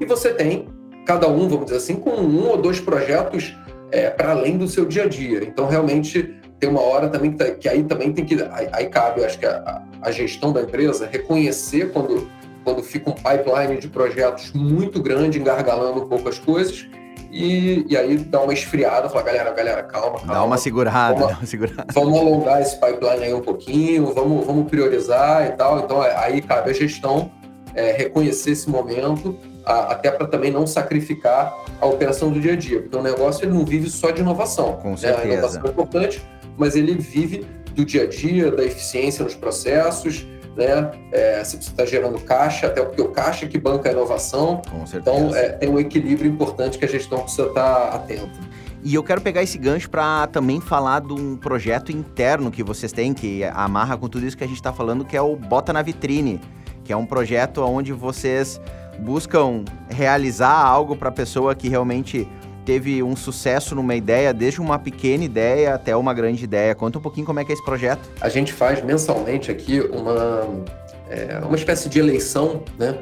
[0.00, 0.68] e você tem,
[1.04, 3.54] cada um, vamos dizer assim, com um ou dois projetos
[3.94, 5.44] é, para além do seu dia a dia.
[5.44, 8.34] Então, realmente, tem uma hora também que, tá, que aí também tem que.
[8.50, 12.28] Aí, aí cabe, eu acho que a, a, gestão da empresa reconhecer quando,
[12.64, 16.86] quando fica um pipeline de projetos muito grande, engargalando um pouco as coisas.
[17.30, 20.34] E, e aí dá uma esfriada, falar, galera, galera, calma, calma.
[20.34, 21.86] Dá uma segurada, vamos, dá uma segurada.
[21.92, 25.80] Vamos alongar esse pipeline aí um pouquinho, vamos, vamos priorizar e tal.
[25.80, 27.30] Então, aí cabe a gestão
[27.74, 32.56] é, reconhecer esse momento a, até para também não sacrificar a operação do dia a
[32.56, 34.74] dia, porque o negócio ele não vive só de inovação.
[34.74, 35.24] Com certeza.
[35.24, 35.34] Né?
[35.34, 36.22] A inovação é importante,
[36.56, 40.90] mas ele vive do dia a dia, da eficiência nos processos, né?
[41.10, 44.62] É, se você está gerando caixa, até porque o caixa é que banca a inovação.
[44.70, 45.16] Com certeza.
[45.16, 48.38] Então, é, tem um equilíbrio importante que a gestão precisa estar atenta.
[48.82, 52.92] E eu quero pegar esse gancho para também falar de um projeto interno que vocês
[52.92, 55.72] têm, que amarra com tudo isso que a gente está falando, que é o Bota
[55.72, 56.38] na Vitrine,
[56.84, 58.60] que é um projeto onde vocês
[58.98, 62.28] buscam realizar algo para a pessoa que realmente
[62.64, 66.74] teve um sucesso numa ideia, desde uma pequena ideia até uma grande ideia.
[66.74, 68.08] Conta um pouquinho como é que é esse projeto.
[68.20, 70.64] A gente faz mensalmente aqui uma,
[71.10, 72.98] é, uma espécie de eleição, né?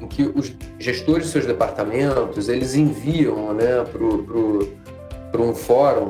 [0.00, 3.84] Em que os gestores de seus departamentos, eles enviam né,
[5.32, 6.08] para um fórum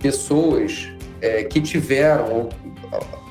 [0.00, 0.88] pessoas
[1.20, 2.48] é, que tiveram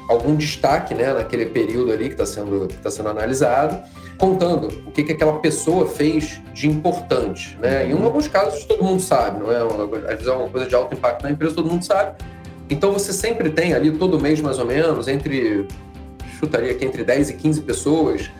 [0.08, 3.82] algum destaque né, naquele período ali que está sendo, que tá sendo analisado
[4.18, 7.58] contando o que, que aquela pessoa fez de importante.
[7.62, 7.90] Né?
[7.90, 9.58] Em alguns casos todo mundo sabe, não é?
[9.58, 12.16] Às vezes é uma coisa de alto impacto na empresa, todo mundo sabe.
[12.70, 15.68] Então você sempre tem ali, todo mês mais ou menos, entre,
[16.40, 18.32] chutaria aqui, entre 10 e 15 pessoas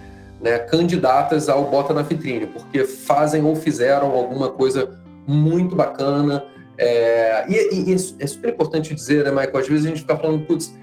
[0.42, 6.44] né, candidatas ao Bota na Vitrine, porque fazem ou fizeram alguma coisa muito bacana.
[6.78, 9.58] É, e, e, é super importante dizer, né, Michael?
[9.58, 10.74] Às vezes a gente fica falando, putz,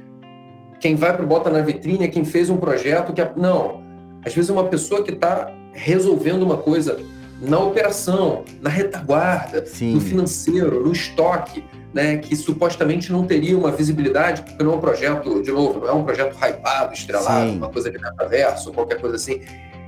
[0.85, 3.27] quem vai para o Bota na Vitrine é quem fez um projeto que.
[3.41, 3.83] Não,
[4.23, 7.01] às vezes, é uma pessoa que está resolvendo uma coisa
[7.41, 9.95] na operação, na retaguarda, Sim.
[9.95, 14.81] no financeiro, no estoque, né, que supostamente não teria uma visibilidade, porque não é um
[14.81, 17.57] projeto, de novo, não é um projeto hypado, estrelado, Sim.
[17.57, 19.41] uma coisa de metaverso, qualquer coisa assim.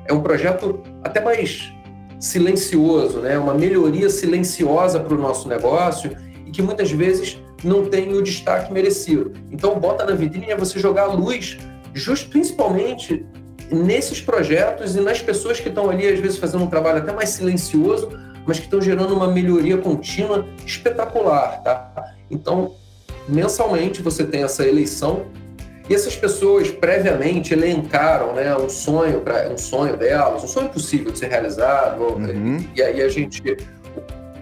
[0.07, 1.71] É um projeto até mais
[2.19, 8.13] silencioso, né, uma melhoria silenciosa para o nosso negócio e que muitas vezes não tem
[8.13, 9.33] o destaque merecido.
[9.51, 11.59] Então, bota na vitrine é você jogar a luz,
[11.95, 13.27] just, principalmente
[13.71, 17.31] nesses projetos e nas pessoas que estão ali, às vezes, fazendo um trabalho até mais
[17.31, 18.11] silencioso,
[18.47, 22.15] mas que estão gerando uma melhoria contínua espetacular, tá?
[22.31, 22.77] Então,
[23.29, 25.27] mensalmente você tem essa eleição
[25.89, 31.13] e essas pessoas previamente elencaram, né, um sonho para um sonho delas, um sonho possível
[31.13, 32.03] de ser realizado.
[32.03, 32.59] Uhum.
[32.75, 33.43] E, e, aí a gente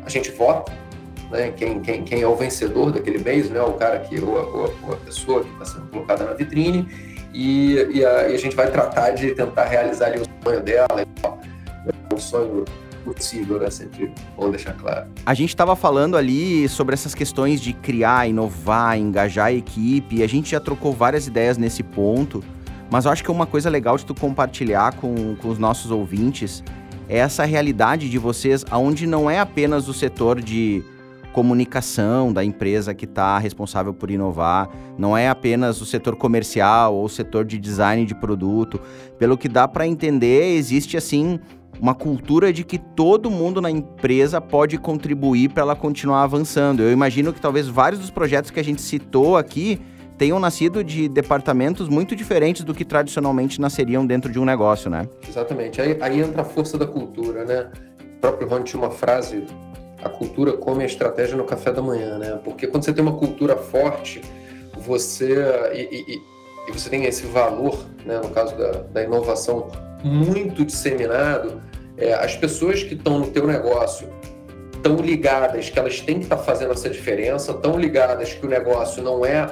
[0.05, 0.71] a gente vota,
[1.31, 4.43] né, quem, quem, quem é o vencedor daquele mês, né, o cara que ou a,
[4.87, 6.89] ou a pessoa que está sendo colocada na vitrine.
[7.33, 11.07] E, e, a, e, a, gente vai tratar de tentar realizar ali o sonho dela,
[12.13, 12.65] um sonho
[13.05, 13.69] possível, né?
[13.71, 15.07] Sempre bom deixar claro.
[15.27, 20.29] A gente estava falando ali sobre essas questões de criar, inovar, engajar a equipe, a
[20.29, 22.43] gente já trocou várias ideias nesse ponto,
[22.91, 26.63] mas eu acho que uma coisa legal de tu compartilhar com, com os nossos ouvintes
[27.09, 30.83] é essa realidade de vocês, onde não é apenas o setor de
[31.35, 37.05] comunicação da empresa que está responsável por inovar, não é apenas o setor comercial ou
[37.05, 38.81] o setor de design de produto.
[39.19, 41.41] Pelo que dá para entender, existe assim
[41.81, 46.85] uma cultura de que todo mundo na empresa pode contribuir para ela continuar avançando.
[46.85, 49.81] Eu imagino que talvez vários dos projetos que a gente citou aqui
[50.17, 55.09] tenham nascido de departamentos muito diferentes do que tradicionalmente nasceriam dentro de um negócio, né?
[55.29, 55.83] Exatamente.
[55.83, 57.73] Aí, aí entra a força da cultura, né?
[58.19, 59.45] O próprio Ron tinha uma frase:
[60.03, 62.39] a cultura come a estratégia no café da manhã, né?
[62.45, 64.21] Porque quando você tem uma cultura forte,
[64.77, 65.35] você
[65.73, 66.23] e, e,
[66.69, 68.19] e você tem esse valor, né?
[68.19, 69.71] No caso da, da inovação
[70.03, 71.63] muito disseminado,
[71.97, 74.09] é, as pessoas que estão no teu negócio
[74.83, 78.49] tão ligadas que elas têm que estar tá fazendo essa diferença, tão ligadas que o
[78.49, 79.49] negócio não é,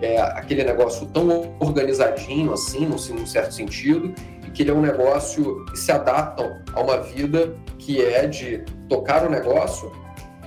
[0.00, 4.14] é aquele negócio tão organizadinho assim, num, certo sentido,
[4.50, 9.26] que ele é um negócio que se adaptam a uma vida que é de tocar
[9.26, 9.90] o negócio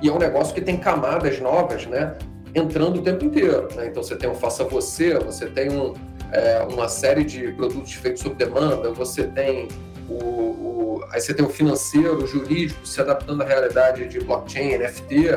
[0.01, 2.15] e é um negócio que tem camadas novas, né?
[2.53, 3.67] Entrando o tempo inteiro.
[3.75, 3.87] Né?
[3.87, 5.93] Então você tem um faça você, você tem um,
[6.31, 9.67] é, uma série de produtos feitos sob demanda, você tem
[10.09, 14.77] o, o, aí você tem o financeiro, o jurídico se adaptando à realidade de blockchain,
[14.77, 15.29] NFT,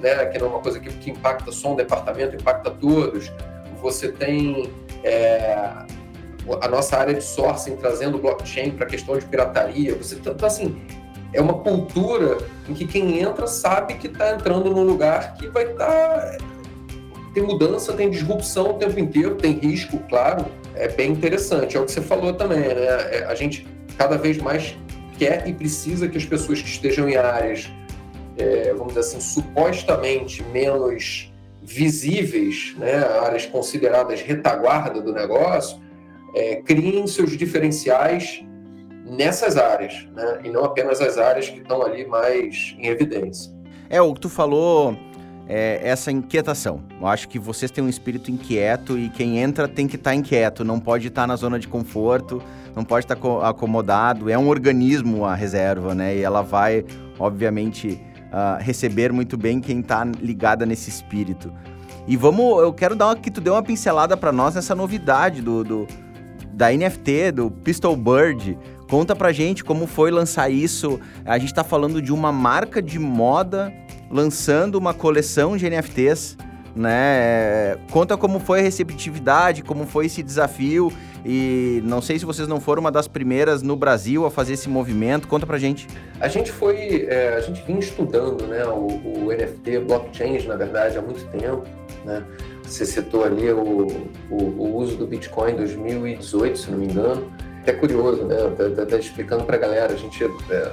[0.00, 3.32] né, que não é uma coisa que, que impacta só um departamento, impacta todos.
[3.80, 5.72] Você tem é,
[6.60, 9.94] a nossa área de sourcing trazendo blockchain para a questão de pirataria.
[9.94, 10.80] Você tá, assim,
[11.32, 15.64] é uma cultura em que quem entra sabe que está entrando num lugar que vai
[15.64, 16.38] estar tá,
[17.32, 20.46] tem mudança, tem disrupção o tempo inteiro, tem risco, claro.
[20.74, 21.76] É bem interessante.
[21.76, 22.74] É o que você falou também, né?
[22.74, 24.76] É, a gente cada vez mais
[25.18, 27.70] quer e precisa que as pessoas que estejam em áreas,
[28.38, 31.30] é, vamos dizer assim, supostamente menos
[31.62, 35.79] visíveis, né, áreas consideradas retaguarda do negócio,
[36.34, 38.44] é, criem seus diferenciais
[39.04, 43.52] nessas áreas, né, e não apenas as áreas que estão ali mais em evidência.
[43.88, 44.96] É, o que tu falou
[45.48, 46.80] é, essa inquietação.
[47.00, 50.14] Eu acho que vocês têm um espírito inquieto e quem entra tem que estar tá
[50.14, 52.40] inquieto, não pode estar tá na zona de conforto,
[52.74, 54.30] não pode estar tá acomodado.
[54.30, 56.16] É um organismo a reserva, né?
[56.16, 56.84] E ela vai,
[57.18, 61.52] obviamente, uh, receber muito bem quem está ligada nesse espírito.
[62.06, 65.42] E vamos, eu quero dar uma, que tu dê uma pincelada para nós nessa novidade
[65.42, 65.86] do, do,
[66.52, 68.58] da NFT, do Pistol Bird.
[68.88, 70.98] Conta pra gente como foi lançar isso.
[71.24, 73.72] A gente está falando de uma marca de moda
[74.10, 76.36] lançando uma coleção de NFTs,
[76.74, 77.76] né?
[77.90, 80.92] Conta como foi a receptividade, como foi esse desafio
[81.24, 84.68] e não sei se vocês não foram uma das primeiras no Brasil a fazer esse
[84.68, 85.28] movimento.
[85.28, 85.86] Conta pra gente.
[86.20, 88.86] A gente foi, é, a gente vinha estudando, né, o,
[89.26, 91.64] o NFT, blockchain, na verdade, há muito tempo,
[92.04, 92.24] né?
[92.70, 93.86] Você citou ali o,
[94.30, 97.30] o, o uso do Bitcoin em 2018, se não me engano.
[97.66, 98.36] É curioso, né?
[98.56, 99.92] Tá, tá, tá explicando para a galera.
[99.92, 100.72] A gente é,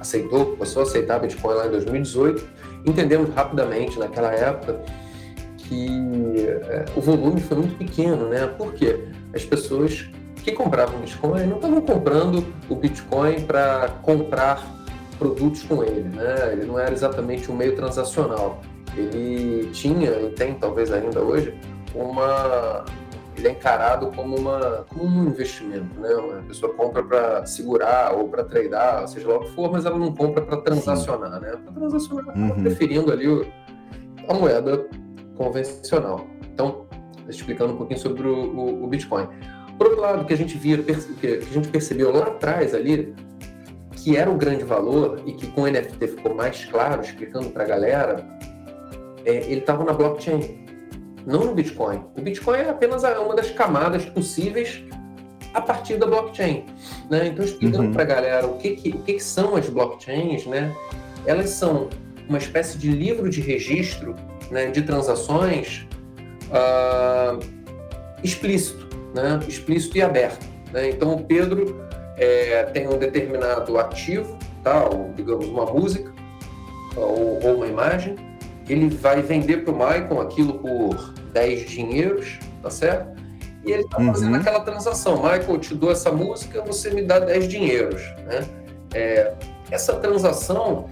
[0.00, 2.48] aceitou, começou a aceitar Bitcoin lá em 2018.
[2.86, 4.80] Entendemos rapidamente naquela época
[5.56, 8.46] que é, o volume foi muito pequeno, né?
[8.46, 9.08] Por quê?
[9.34, 14.64] As pessoas que compravam Bitcoin não estavam comprando o Bitcoin para comprar
[15.18, 16.52] produtos com ele, né?
[16.52, 18.62] Ele não era exatamente um meio transacional.
[18.98, 21.54] Ele tinha e tem talvez ainda hoje
[21.94, 22.84] uma
[23.38, 26.12] ele é encarado como, uma, como um investimento, né?
[26.14, 29.96] Uma pessoa compra para segurar ou para tradar, seja lá o que for, mas ela
[29.96, 31.40] não compra para transacionar, Sim.
[31.40, 31.50] né?
[31.52, 32.62] Para transacionar, uhum.
[32.62, 33.26] preferindo ali
[34.26, 34.86] a moeda
[35.36, 36.26] convencional.
[36.52, 36.86] Então,
[37.28, 39.28] explicando um pouquinho sobre o, o, o Bitcoin.
[39.78, 43.14] Por outro lado, que a gente via, que a gente percebeu lá atrás ali,
[43.92, 47.62] que era o grande valor e que com o NFT ficou mais claro, explicando para
[47.62, 48.37] a galera,
[49.28, 50.66] é, ele estava na blockchain
[51.26, 52.02] não no Bitcoin.
[52.16, 54.82] O Bitcoin é apenas uma das camadas possíveis
[55.52, 56.64] a partir da blockchain.
[57.10, 57.26] Né?
[57.26, 57.92] Então, explicando uhum.
[57.92, 60.74] para a galera o, que, que, o que, que, são as blockchains, né?
[61.26, 61.90] elas são
[62.26, 64.14] uma espécie de livro de registro
[64.50, 65.86] né, de transações
[66.48, 67.38] uh,
[68.24, 69.38] explícito, né?
[69.46, 70.46] explícito e aberto.
[70.72, 70.88] Né?
[70.88, 71.78] Então, o Pedro
[72.16, 74.88] é, tem um determinado ativo, tá?
[74.88, 76.10] ou, digamos, uma música
[76.96, 78.16] ou, ou uma imagem,
[78.68, 83.18] ele vai vender para o Maicon aquilo por 10 dinheiros, tá certo?
[83.64, 84.40] E ele está fazendo uhum.
[84.40, 85.16] aquela transação.
[85.16, 88.02] Michael, eu te dou essa música, você me dá 10 dinheiros.
[88.26, 88.46] Né?
[88.94, 89.34] É,
[89.70, 90.86] essa transação,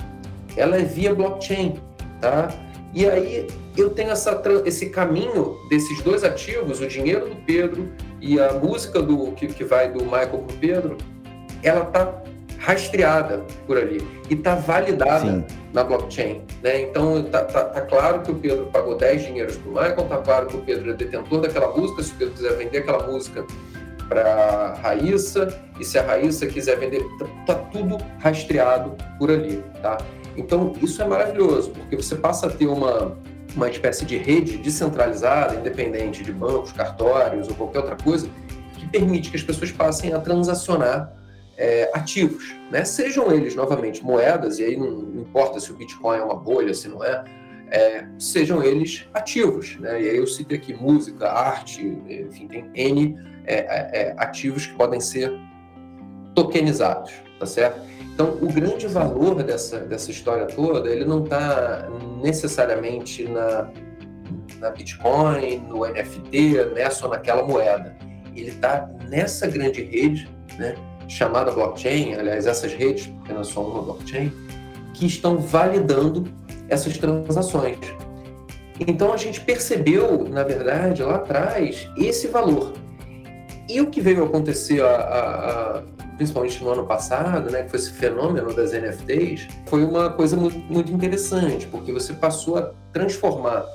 [0.57, 1.81] ela é via blockchain,
[2.21, 2.49] tá?
[2.93, 8.41] E aí eu tenho essa, esse caminho desses dois ativos, o dinheiro do Pedro e
[8.41, 10.97] a música do que, que vai do Michael para o Pedro,
[11.63, 12.23] ela está
[12.59, 15.45] rastreada por ali e está validada Sim.
[15.77, 16.41] Na blockchain.
[16.63, 16.81] Né?
[16.83, 20.17] Então, está tá, tá, claro que o Pedro pagou 10 dinheiros para o Michael, está
[20.17, 23.45] claro que o Pedro é detentor daquela música, se o Pedro quiser vender aquela música
[24.09, 29.63] para Raíssa, e se a Raíssa quiser vender, está tá tudo rastreado por ali.
[29.83, 29.99] Tá?
[30.35, 33.15] Então, isso é maravilhoso, porque você passa a ter uma,
[33.55, 38.27] uma espécie de rede descentralizada, independente de bancos, cartórios ou qualquer outra coisa,
[38.79, 41.13] que permite que as pessoas passem a transacionar
[41.57, 42.85] é, ativos, né?
[42.85, 46.89] sejam eles novamente moedas, e aí não, importa se o Bitcoin é uma bolha, se
[46.89, 47.25] não é,
[47.71, 49.77] é, sejam eles ativos.
[49.79, 50.03] Né?
[50.03, 54.75] E aí eu cito aqui música, arte, enfim, tem N é, é, é, ativos que
[54.75, 55.33] podem ser
[56.35, 57.81] tokenizados, tá certo?
[58.13, 61.87] Então, o grande valor dessa, dessa história toda, ele não está
[62.23, 63.71] necessariamente na,
[64.59, 67.95] na Bitcoin, no NFT, nessa ou naquela moeda.
[68.35, 70.29] Ele está nessa grande rede,
[70.59, 70.75] né,
[71.09, 74.33] chamada blockchain, aliás, essas redes, porque não é só uma blockchain,
[74.95, 76.25] que estão validando
[76.69, 77.79] essas transações.
[78.81, 82.73] Então a gente percebeu, na verdade, lá atrás, esse valor.
[83.69, 85.83] E o que veio acontecer, a, a, a,
[86.17, 90.59] principalmente no ano passado, né, que foi esse fenômeno das NFTs, foi uma coisa muito,
[90.73, 93.67] muito interessante, porque você passou a transformar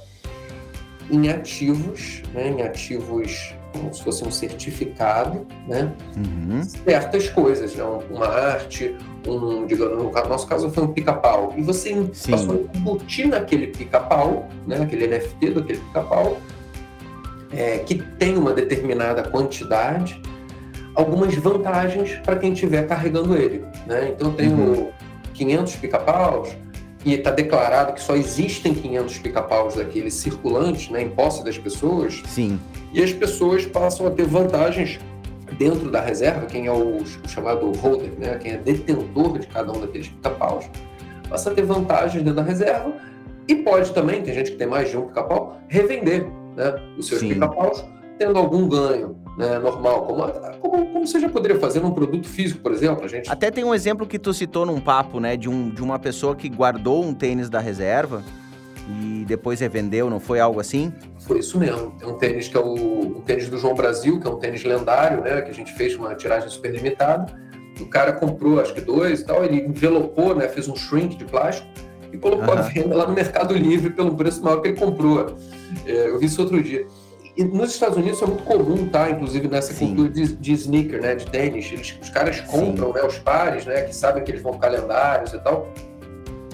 [1.10, 5.91] em ativos, né, em ativos como se fosse um certificado, né?
[6.17, 6.63] Uhum.
[6.63, 7.84] Certas coisas, né?
[8.09, 8.95] Uma arte,
[9.28, 11.53] um, digamos, no nosso caso foi um pica-pau.
[11.57, 12.32] E você Sim.
[12.32, 14.82] passou a embutir naquele pica-pau, né?
[14.82, 16.38] Aquele NFT daquele pica-pau,
[17.51, 20.22] é, que tem uma determinada quantidade,
[20.95, 24.13] algumas vantagens para quem estiver carregando ele, né?
[24.15, 24.91] Então eu tenho uhum.
[25.34, 26.49] 500 pica-paus,
[27.04, 32.22] e está declarado que só existem 500 pica-paus daqueles circulantes, né, em posse das pessoas.
[32.28, 32.60] Sim.
[32.93, 34.99] E as pessoas passam a ter vantagens
[35.58, 39.72] dentro da reserva, quem é o, o chamado holder, né, quem é detentor de cada
[39.72, 40.66] um daqueles pica-paus,
[41.30, 42.93] passa a ter vantagens dentro da reserva
[43.47, 46.26] e pode também, tem gente que tem mais de um pica-pau, revender
[46.56, 47.84] né, os seus pica-paus,
[48.18, 52.62] tendo algum ganho né, normal, como, como, como, você já poderia fazer num produto físico,
[52.62, 53.04] por exemplo.
[53.04, 53.30] A gente...
[53.30, 56.36] Até tem um exemplo que tu citou num papo, né, de, um, de uma pessoa
[56.36, 58.24] que guardou um tênis da reserva
[58.88, 60.94] e depois revendeu, não foi algo assim?
[61.20, 61.92] Foi isso mesmo.
[62.00, 64.64] Tem um tênis que é o, o tênis do João Brasil, que é um tênis
[64.64, 67.34] lendário, né, que a gente fez uma tiragem super limitada.
[67.80, 71.26] O cara comprou, acho que dois e tal, ele envelopou, né, fez um shrink de
[71.26, 71.68] plástico
[72.14, 72.60] e colocou uhum.
[72.60, 75.36] a venda lá no Mercado Livre pelo preço maior que ele comprou.
[75.86, 76.86] É, eu vi isso outro dia.
[77.42, 79.10] E nos Estados Unidos é muito comum, tá?
[79.10, 79.88] Inclusive nessa Sim.
[79.88, 81.16] cultura de, de, sneaker, né?
[81.16, 81.72] De tênis.
[81.72, 83.82] Eles, os caras compram né, os pares, né?
[83.82, 85.68] Que sabem que eles vão ficar lendários e tal.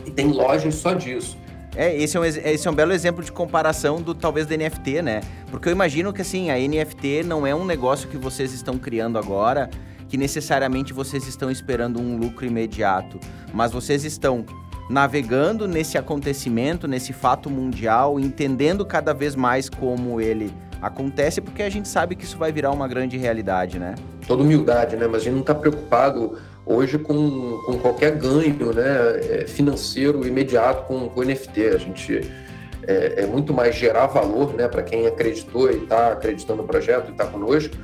[0.05, 1.37] E tem lojas só disso.
[1.75, 5.01] É, esse é, um, esse é um belo exemplo de comparação do talvez do NFT,
[5.01, 5.19] né?
[5.51, 9.17] Porque eu imagino que assim, a NFT não é um negócio que vocês estão criando
[9.17, 9.69] agora,
[10.07, 13.19] que necessariamente vocês estão esperando um lucro imediato,
[13.53, 14.45] mas vocês estão
[14.89, 20.49] navegando nesse acontecimento, nesse fato mundial, entendendo cada vez mais como ele
[20.81, 23.95] acontece porque a gente sabe que isso vai virar uma grande realidade, né?
[24.27, 25.07] Toda humildade, né?
[25.07, 30.85] Mas a gente não está preocupado hoje com, com qualquer ganho né, é, financeiro imediato
[30.85, 31.67] com o NFT.
[31.67, 32.31] A gente
[32.85, 37.09] é, é, muito mais gerar valor né, para quem acreditou e está acreditando no projeto
[37.09, 37.75] e está conosco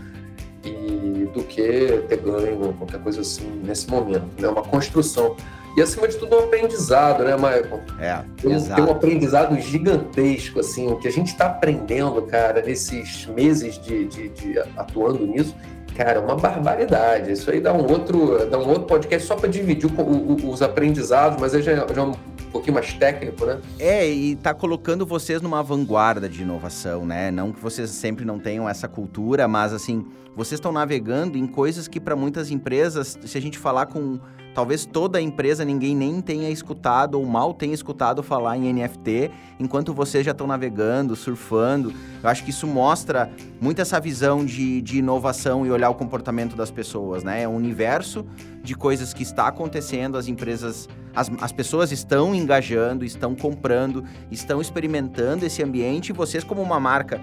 [0.65, 4.25] e do que ter ganho, qualquer coisa assim nesse momento.
[4.37, 4.47] É né?
[4.47, 5.35] uma construção.
[5.75, 7.81] E acima de tudo, um aprendizado, né, Michael?
[7.99, 13.25] É, tem, tem um aprendizado gigantesco, assim, o que a gente está aprendendo, cara, nesses
[13.25, 15.55] meses de, de, de, atuando nisso,
[15.95, 17.31] cara, é uma barbaridade.
[17.31, 20.61] Isso aí dá um outro, dá um outro podcast só para dividir o, o, os
[20.61, 22.13] aprendizados, mas aí já, já é um
[22.51, 23.59] pouquinho mais técnico, né?
[23.79, 27.31] É, e tá colocando vocês numa vanguarda de inovação, né?
[27.31, 30.05] Não que vocês sempre não tenham essa cultura, mas assim,
[30.35, 34.19] vocês estão navegando em coisas que para muitas empresas, se a gente falar com
[34.53, 39.31] Talvez toda a empresa ninguém nem tenha escutado ou mal tenha escutado falar em NFT,
[39.59, 41.91] enquanto vocês já estão navegando, surfando.
[42.21, 46.55] Eu acho que isso mostra muito essa visão de, de inovação e olhar o comportamento
[46.55, 47.41] das pessoas, né?
[47.41, 48.25] É um universo
[48.63, 54.61] de coisas que está acontecendo, as empresas, as, as pessoas estão engajando, estão comprando, estão
[54.61, 57.19] experimentando esse ambiente e vocês como uma marca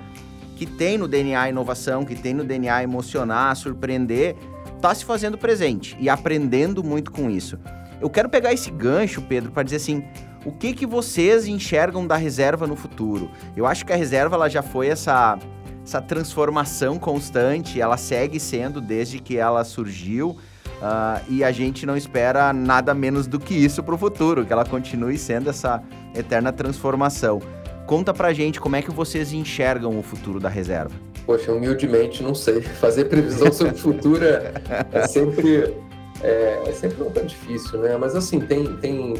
[0.57, 4.37] que tem no DNA inovação, que tem no DNA emocionar, surpreender,
[4.81, 7.59] está se fazendo presente e aprendendo muito com isso.
[8.01, 10.03] Eu quero pegar esse gancho, Pedro, para dizer assim,
[10.45, 13.31] o que que vocês enxergam da reserva no futuro?
[13.55, 15.39] Eu acho que a reserva ela já foi essa
[15.83, 20.31] essa transformação constante, ela segue sendo desde que ela surgiu.
[20.31, 24.53] Uh, e a gente não espera nada menos do que isso para o futuro, que
[24.53, 25.83] ela continue sendo essa
[26.14, 27.41] eterna transformação.
[27.87, 31.09] Conta pra gente como é que vocês enxergam o futuro da reserva.
[31.27, 32.61] Poxa, humildemente, não sei.
[32.81, 34.53] Fazer previsão sobre o futuro é,
[34.93, 35.75] é sempre
[36.23, 37.97] é, é, sempre um pouco difícil, né?
[37.97, 39.14] Mas assim, tem, tem.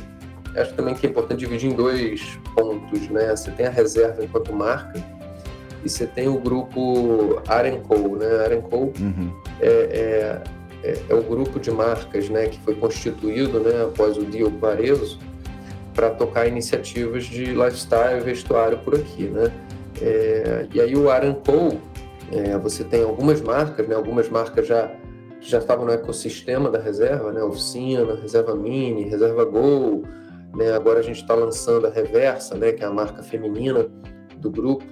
[0.57, 3.35] Acho também que é importante dividir em dois pontos, né?
[3.35, 5.03] Você tem a reserva enquanto marca
[5.85, 8.45] e você tem o grupo Arenco, né?
[8.45, 9.33] Arenco uhum.
[9.61, 10.43] é, é,
[10.89, 12.49] é, é, o grupo de marcas, né?
[12.49, 13.85] Que foi constituído, né?
[13.85, 15.19] Após o deal Pareso
[15.95, 19.51] para tocar iniciativas de lifestyle e vestuário por aqui, né?
[20.03, 21.81] É, e aí o Arenco
[22.31, 24.91] é, você tem algumas marcas, né, algumas marcas já
[25.41, 30.05] que já estavam no ecossistema da reserva, né, Oficina, Reserva Mini, Reserva Gol,
[30.55, 30.73] Né?
[30.73, 32.73] Agora a gente está lançando a Reversa, né?
[32.73, 33.87] que é a marca feminina
[34.39, 34.85] do grupo.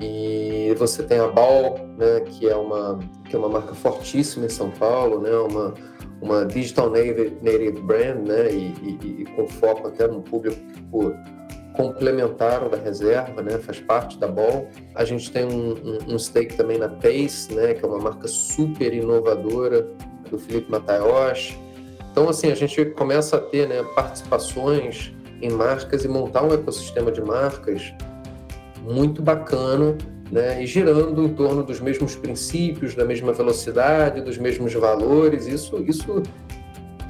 [0.00, 2.20] E você tem a Ball, né?
[2.20, 2.98] que, é uma,
[3.28, 5.36] que é uma marca fortíssima em São Paulo, né?
[5.36, 5.74] uma,
[6.20, 8.50] uma digital native, native brand, né?
[8.50, 10.58] E, e, e, com foco até no público
[11.76, 13.58] complementar da reserva, né?
[13.58, 14.68] Faz parte da Ball.
[14.94, 17.74] A gente tem um, um, um stake também na Pace, né?
[17.74, 19.86] Que é uma marca super inovadora
[20.30, 21.58] do Felipe Matayoshi.
[22.10, 27.12] Então, assim, a gente começa a ter né, participações em marcas e montar um ecossistema
[27.12, 27.92] de marcas
[28.82, 29.98] muito bacana,
[30.32, 35.46] né, e girando em torno dos mesmos princípios, da mesma velocidade, dos mesmos valores.
[35.46, 36.22] Isso, isso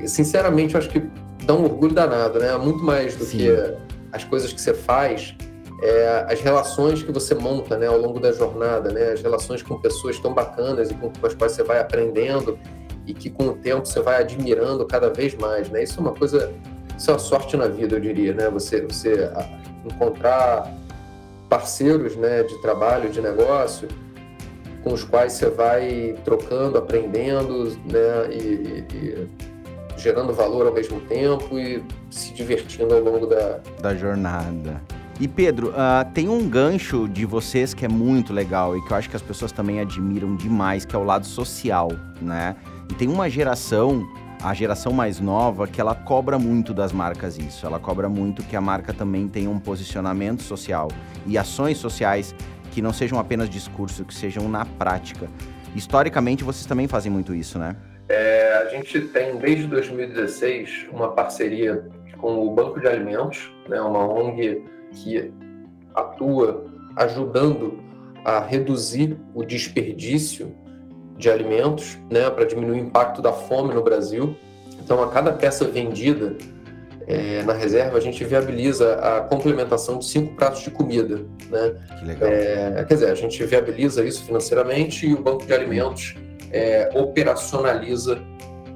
[0.04, 1.02] sinceramente, eu acho que
[1.44, 2.56] dá um orgulho danado, né?
[2.56, 3.38] Muito mais do Sim.
[3.38, 3.76] que
[4.16, 5.34] as coisas que você faz,
[5.82, 9.12] é, as relações que você monta né, ao longo da jornada, né?
[9.12, 12.58] As relações com pessoas tão bacanas e com as quais você vai aprendendo
[13.06, 15.82] e que com o tempo você vai admirando cada vez mais, né?
[15.82, 16.52] Isso é uma coisa,
[16.96, 18.48] isso é uma sorte na vida, eu diria, né?
[18.50, 19.30] Você, você
[19.84, 20.72] encontrar
[21.48, 23.86] parceiros, né, de trabalho, de negócio,
[24.82, 29.28] com os quais você vai trocando, aprendendo, né, e, e, e
[30.06, 34.80] gerando valor ao mesmo tempo e se divertindo ao longo da, da jornada.
[35.18, 38.96] E Pedro, uh, tem um gancho de vocês que é muito legal e que eu
[38.96, 41.90] acho que as pessoas também admiram demais, que é o lado social,
[42.20, 42.54] né?
[42.88, 44.06] E tem uma geração,
[44.40, 47.66] a geração mais nova, que ela cobra muito das marcas isso.
[47.66, 50.88] Ela cobra muito que a marca também tenha um posicionamento social
[51.26, 52.32] e ações sociais
[52.70, 55.28] que não sejam apenas discurso, que sejam na prática.
[55.74, 57.74] Historicamente, vocês também fazem muito isso, né?
[58.08, 61.88] É, a gente tem, desde 2016, uma parceria
[62.18, 65.32] com o Banco de Alimentos, né, uma ONG que
[65.94, 66.64] atua
[66.96, 67.78] ajudando
[68.24, 70.54] a reduzir o desperdício
[71.16, 74.36] de alimentos, né, para diminuir o impacto da fome no Brasil.
[74.82, 76.36] Então, a cada peça vendida
[77.06, 81.24] é, na reserva, a gente viabiliza a complementação de cinco pratos de comida.
[81.48, 81.74] Né?
[81.98, 82.28] Que legal.
[82.28, 86.14] É, quer dizer, a gente viabiliza isso financeiramente e o Banco de Alimentos
[86.52, 88.22] é, operacionaliza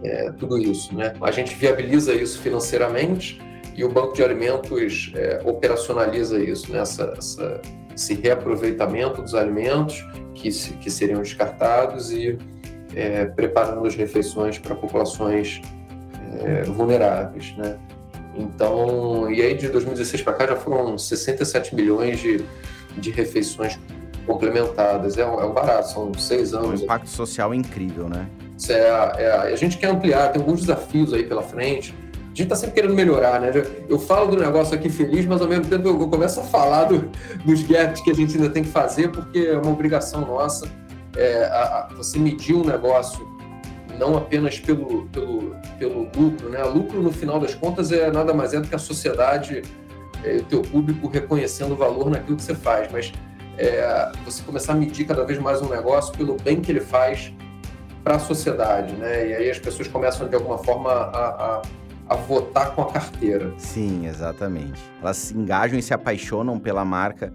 [0.02, 0.94] é, tudo isso.
[0.94, 1.12] Né?
[1.20, 3.40] A gente viabiliza isso financeiramente
[3.76, 6.80] e o Banco de Alimentos é, operacionaliza isso, né?
[6.80, 7.60] essa, essa,
[7.94, 10.04] esse reaproveitamento dos alimentos
[10.34, 12.38] que, se, que seriam descartados e
[12.94, 15.60] é, preparando as refeições para populações
[16.42, 17.78] é, vulneráveis, né?
[18.36, 22.44] Então, e aí de 2016 para cá já foram 67 milhões de,
[22.96, 23.78] de refeições
[24.26, 25.16] complementadas.
[25.18, 26.80] É um, é um barato, são seis anos.
[26.80, 28.28] Um impacto social incrível, né?
[28.68, 31.94] É, é, a gente quer ampliar, tem alguns desafios aí pela frente.
[32.12, 33.50] A gente está sempre querendo melhorar, né?
[33.88, 37.10] Eu falo do negócio aqui feliz, mas ao mesmo tempo eu começo a falar do,
[37.44, 40.68] dos gaps que a gente ainda tem que fazer, porque é uma obrigação nossa.
[41.16, 43.28] É, a, a, você medir um negócio
[43.98, 46.62] não apenas pelo, pelo, pelo lucro, né?
[46.64, 49.62] Lucro, no final das contas, é nada mais é do que a sociedade,
[50.22, 53.12] é, o teu público reconhecendo o valor naquilo que você faz, mas
[53.60, 57.32] é, você começar a medir cada vez mais um negócio pelo bem que ele faz
[58.02, 59.28] para a sociedade, né?
[59.28, 61.62] E aí as pessoas começam de alguma forma a, a,
[62.08, 63.52] a, votar com a carteira.
[63.58, 64.80] Sim, exatamente.
[65.02, 67.32] Elas se engajam e se apaixonam pela marca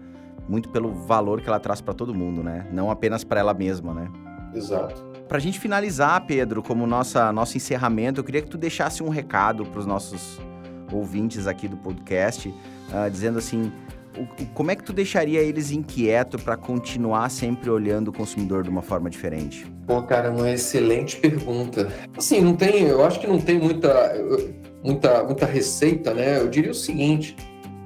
[0.48, 2.68] muito pelo valor que ela traz para todo mundo, né?
[2.72, 4.12] Não apenas para ela mesma, né?
[4.54, 5.04] Exato.
[5.28, 9.10] Para a gente finalizar, Pedro, como nossa nosso encerramento, eu queria que tu deixasse um
[9.10, 10.40] recado para os nossos
[10.92, 13.72] ouvintes aqui do podcast, uh, dizendo assim,
[14.54, 18.82] como é que tu deixaria eles inquietos para continuar sempre olhando o consumidor de uma
[18.82, 19.66] forma diferente?
[19.86, 21.92] Pô, cara, uma excelente pergunta.
[22.18, 24.14] Assim, não tem, eu acho que não tem muita,
[24.84, 26.40] muita, muita receita, né?
[26.40, 27.36] Eu diria o seguinte: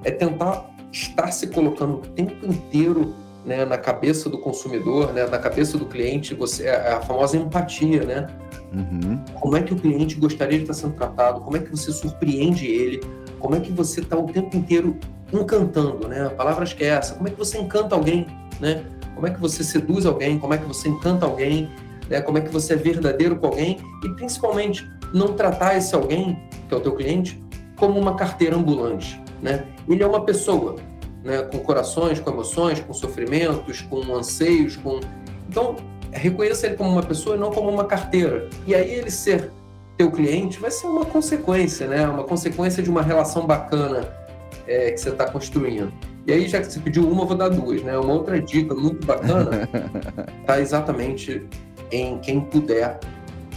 [0.04, 3.16] é tentar estar se colocando o tempo inteiro
[3.46, 8.04] né, na cabeça do consumidor, né, na cabeça do cliente, você é a famosa empatia,
[8.04, 8.28] né?
[8.74, 9.24] Uhum.
[9.40, 11.42] Como é que o cliente gostaria de estar sendo tratado?
[11.42, 13.02] Como é que você surpreende ele?
[13.40, 14.98] Como é que você está o tempo inteiro
[15.34, 16.28] encantando, né?
[16.28, 17.16] A palavra acho que é essa.
[17.16, 18.26] Como é que você encanta alguém,
[18.60, 18.84] né?
[19.16, 20.40] Como é que você seduz alguém?
[20.40, 21.70] Como é que você encanta alguém?
[22.10, 22.22] Né?
[22.22, 23.78] Como é que você é verdadeiro com alguém?
[24.04, 27.44] E principalmente não tratar esse alguém, que é o teu cliente,
[27.76, 29.66] como uma carteira ambulante, né?
[29.88, 30.76] Ele é uma pessoa,
[31.24, 31.42] né?
[31.44, 35.00] Com corações, com emoções, com sofrimentos, com anseios, com
[35.48, 35.76] então
[36.12, 38.50] reconheça ele como uma pessoa e não como uma carteira.
[38.66, 39.52] E aí ele ser
[39.98, 42.08] teu cliente vai ser uma consequência, né?
[42.08, 44.19] Uma consequência de uma relação bacana
[44.70, 45.92] é, que você está construindo.
[46.28, 47.98] E aí, já que você pediu uma, eu vou dar duas, né?
[47.98, 49.68] Uma outra dica muito bacana
[50.42, 51.44] está exatamente
[51.92, 53.00] em quem puder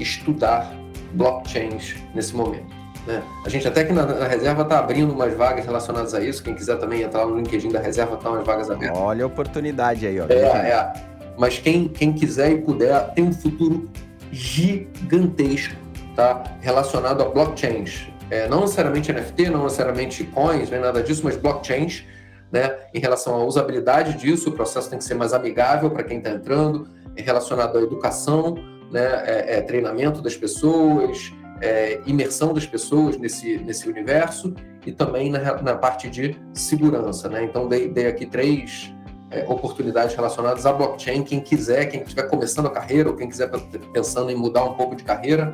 [0.00, 0.74] estudar
[1.12, 2.74] blockchains nesse momento.
[3.06, 3.22] Né?
[3.44, 6.42] A gente até que na, na reserva está abrindo umas vagas relacionadas a isso.
[6.42, 8.96] Quem quiser também entrar no LinkedIn da reserva, tá umas vagas abertas.
[8.96, 10.26] Olha a oportunidade aí, ó.
[10.30, 10.92] É, é.
[11.36, 13.90] Mas quem, quem quiser e puder, tem um futuro
[14.30, 15.74] gigantesco,
[16.16, 16.42] tá?
[16.60, 22.02] Relacionado a blockchains é, não necessariamente NFT, não necessariamente coins, nem nada disso, mas blockchains,
[22.50, 26.16] né, em relação à usabilidade disso, o processo tem que ser mais amigável para quem
[26.16, 28.54] está entrando, relacionado à educação,
[28.90, 31.30] né, é, é, treinamento das pessoas,
[31.60, 34.54] é, imersão das pessoas nesse, nesse universo
[34.86, 37.28] e também na, na parte de segurança.
[37.28, 37.44] Né?
[37.44, 38.94] Então, dei, dei aqui três
[39.30, 41.22] é, oportunidades relacionadas à blockchain.
[41.22, 43.50] Quem quiser, quem estiver começando a carreira ou quem quiser
[43.92, 45.52] pensando em mudar um pouco de carreira,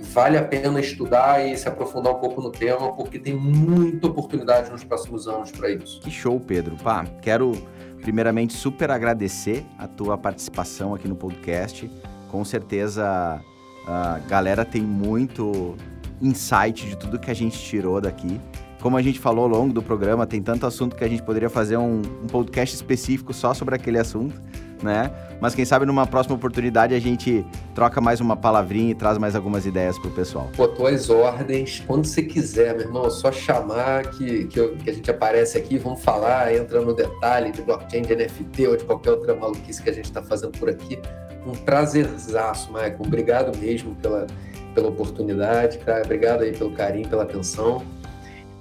[0.00, 4.70] vale a pena estudar e se aprofundar um pouco no tema, porque tem muita oportunidade
[4.70, 6.00] nos próximos anos para isso.
[6.00, 6.76] Que show, Pedro.
[6.76, 7.52] Pá, quero
[8.00, 11.90] primeiramente super agradecer a tua participação aqui no podcast.
[12.30, 13.40] Com certeza
[13.86, 15.76] a galera tem muito
[16.20, 18.40] insight de tudo que a gente tirou daqui.
[18.80, 21.50] Como a gente falou ao longo do programa, tem tanto assunto que a gente poderia
[21.50, 24.40] fazer um, um podcast específico só sobre aquele assunto,
[24.82, 25.10] né?
[25.40, 29.34] Mas quem sabe numa próxima oportunidade a gente troca mais uma palavrinha e traz mais
[29.34, 30.48] algumas ideias pro pessoal.
[30.56, 34.90] Pô, tuas ordens, quando você quiser, meu irmão, é só chamar que, que, eu, que,
[34.90, 38.84] a gente aparece aqui, vamos falar, entra no detalhe de blockchain, de NFT ou de
[38.84, 40.98] qualquer outra maluquice que a gente está fazendo por aqui.
[41.46, 42.96] Um prazerzaço, Michael.
[43.00, 44.26] Obrigado mesmo pela,
[44.74, 46.02] pela oportunidade, cara.
[46.04, 47.82] Obrigado aí pelo carinho, pela atenção.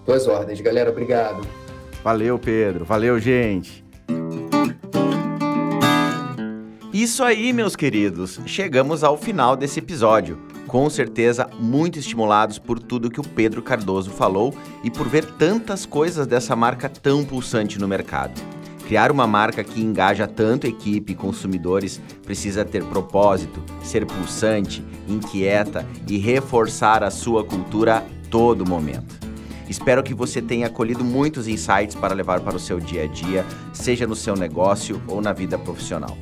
[0.05, 0.89] Tuas ordens, galera.
[0.89, 1.45] Obrigado.
[2.03, 2.85] Valeu, Pedro.
[2.85, 3.83] Valeu, gente.
[7.01, 8.41] Isso aí, meus queridos.
[8.45, 10.37] Chegamos ao final desse episódio.
[10.67, 15.85] Com certeza, muito estimulados por tudo que o Pedro Cardoso falou e por ver tantas
[15.85, 18.33] coisas dessa marca tão pulsante no mercado.
[18.85, 25.87] Criar uma marca que engaja tanto equipe e consumidores precisa ter propósito, ser pulsante, inquieta
[26.05, 29.17] e reforçar a sua cultura a todo momento.
[29.69, 33.45] Espero que você tenha colhido muitos insights para levar para o seu dia a dia,
[33.71, 36.17] seja no seu negócio ou na vida profissional.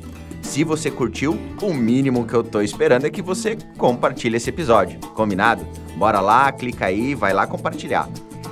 [0.48, 4.98] Se você curtiu, o mínimo que eu tô esperando é que você compartilhe esse episódio.
[5.14, 5.64] Combinado?
[5.94, 8.08] Bora lá, clica aí, vai lá compartilhar.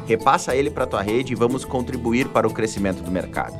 [0.06, 3.56] Repassa ele para tua rede e vamos contribuir para o crescimento do mercado.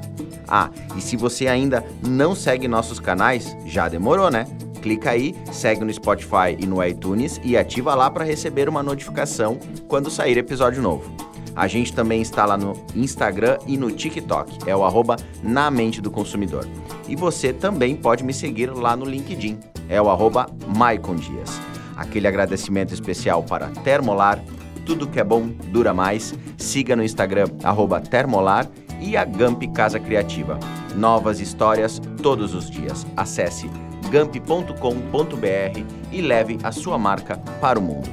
[0.47, 4.47] Ah, e se você ainda não segue nossos canais, já demorou, né?
[4.83, 9.59] Clica aí, segue no Spotify e no iTunes e ativa lá para receber uma notificação
[9.89, 11.26] quando sair episódio novo.
[11.57, 16.03] A gente também está lá no Instagram e no TikTok, é o arroba na mente
[16.03, 16.69] do consumidor.
[17.09, 20.47] E você também pode me seguir lá no LinkedIn, é o arroba
[20.77, 21.59] Maicon Dias.
[21.97, 24.39] Aquele agradecimento especial para Termolar,
[24.85, 26.35] tudo que é bom dura mais.
[26.59, 28.69] Siga no Instagram, arroba Termolar
[29.01, 30.61] e a Gamp Casa Criativa.
[30.95, 33.07] Novas histórias todos os dias.
[33.17, 33.71] Acesse
[34.11, 34.75] gamp.com.br
[36.13, 38.09] e leve a sua marca para o mundo.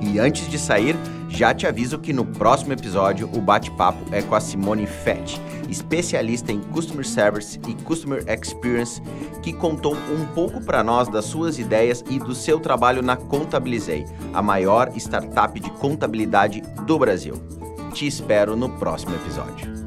[0.00, 0.96] E antes de sair,
[1.28, 6.50] já te aviso que no próximo episódio o bate-papo é com a Simone Fett, especialista
[6.50, 9.02] em Customer Service e Customer Experience,
[9.42, 14.04] que contou um pouco para nós das suas ideias e do seu trabalho na Contabilizei,
[14.32, 17.34] a maior startup de contabilidade do Brasil.
[17.92, 19.78] Te espero no próximo episódio.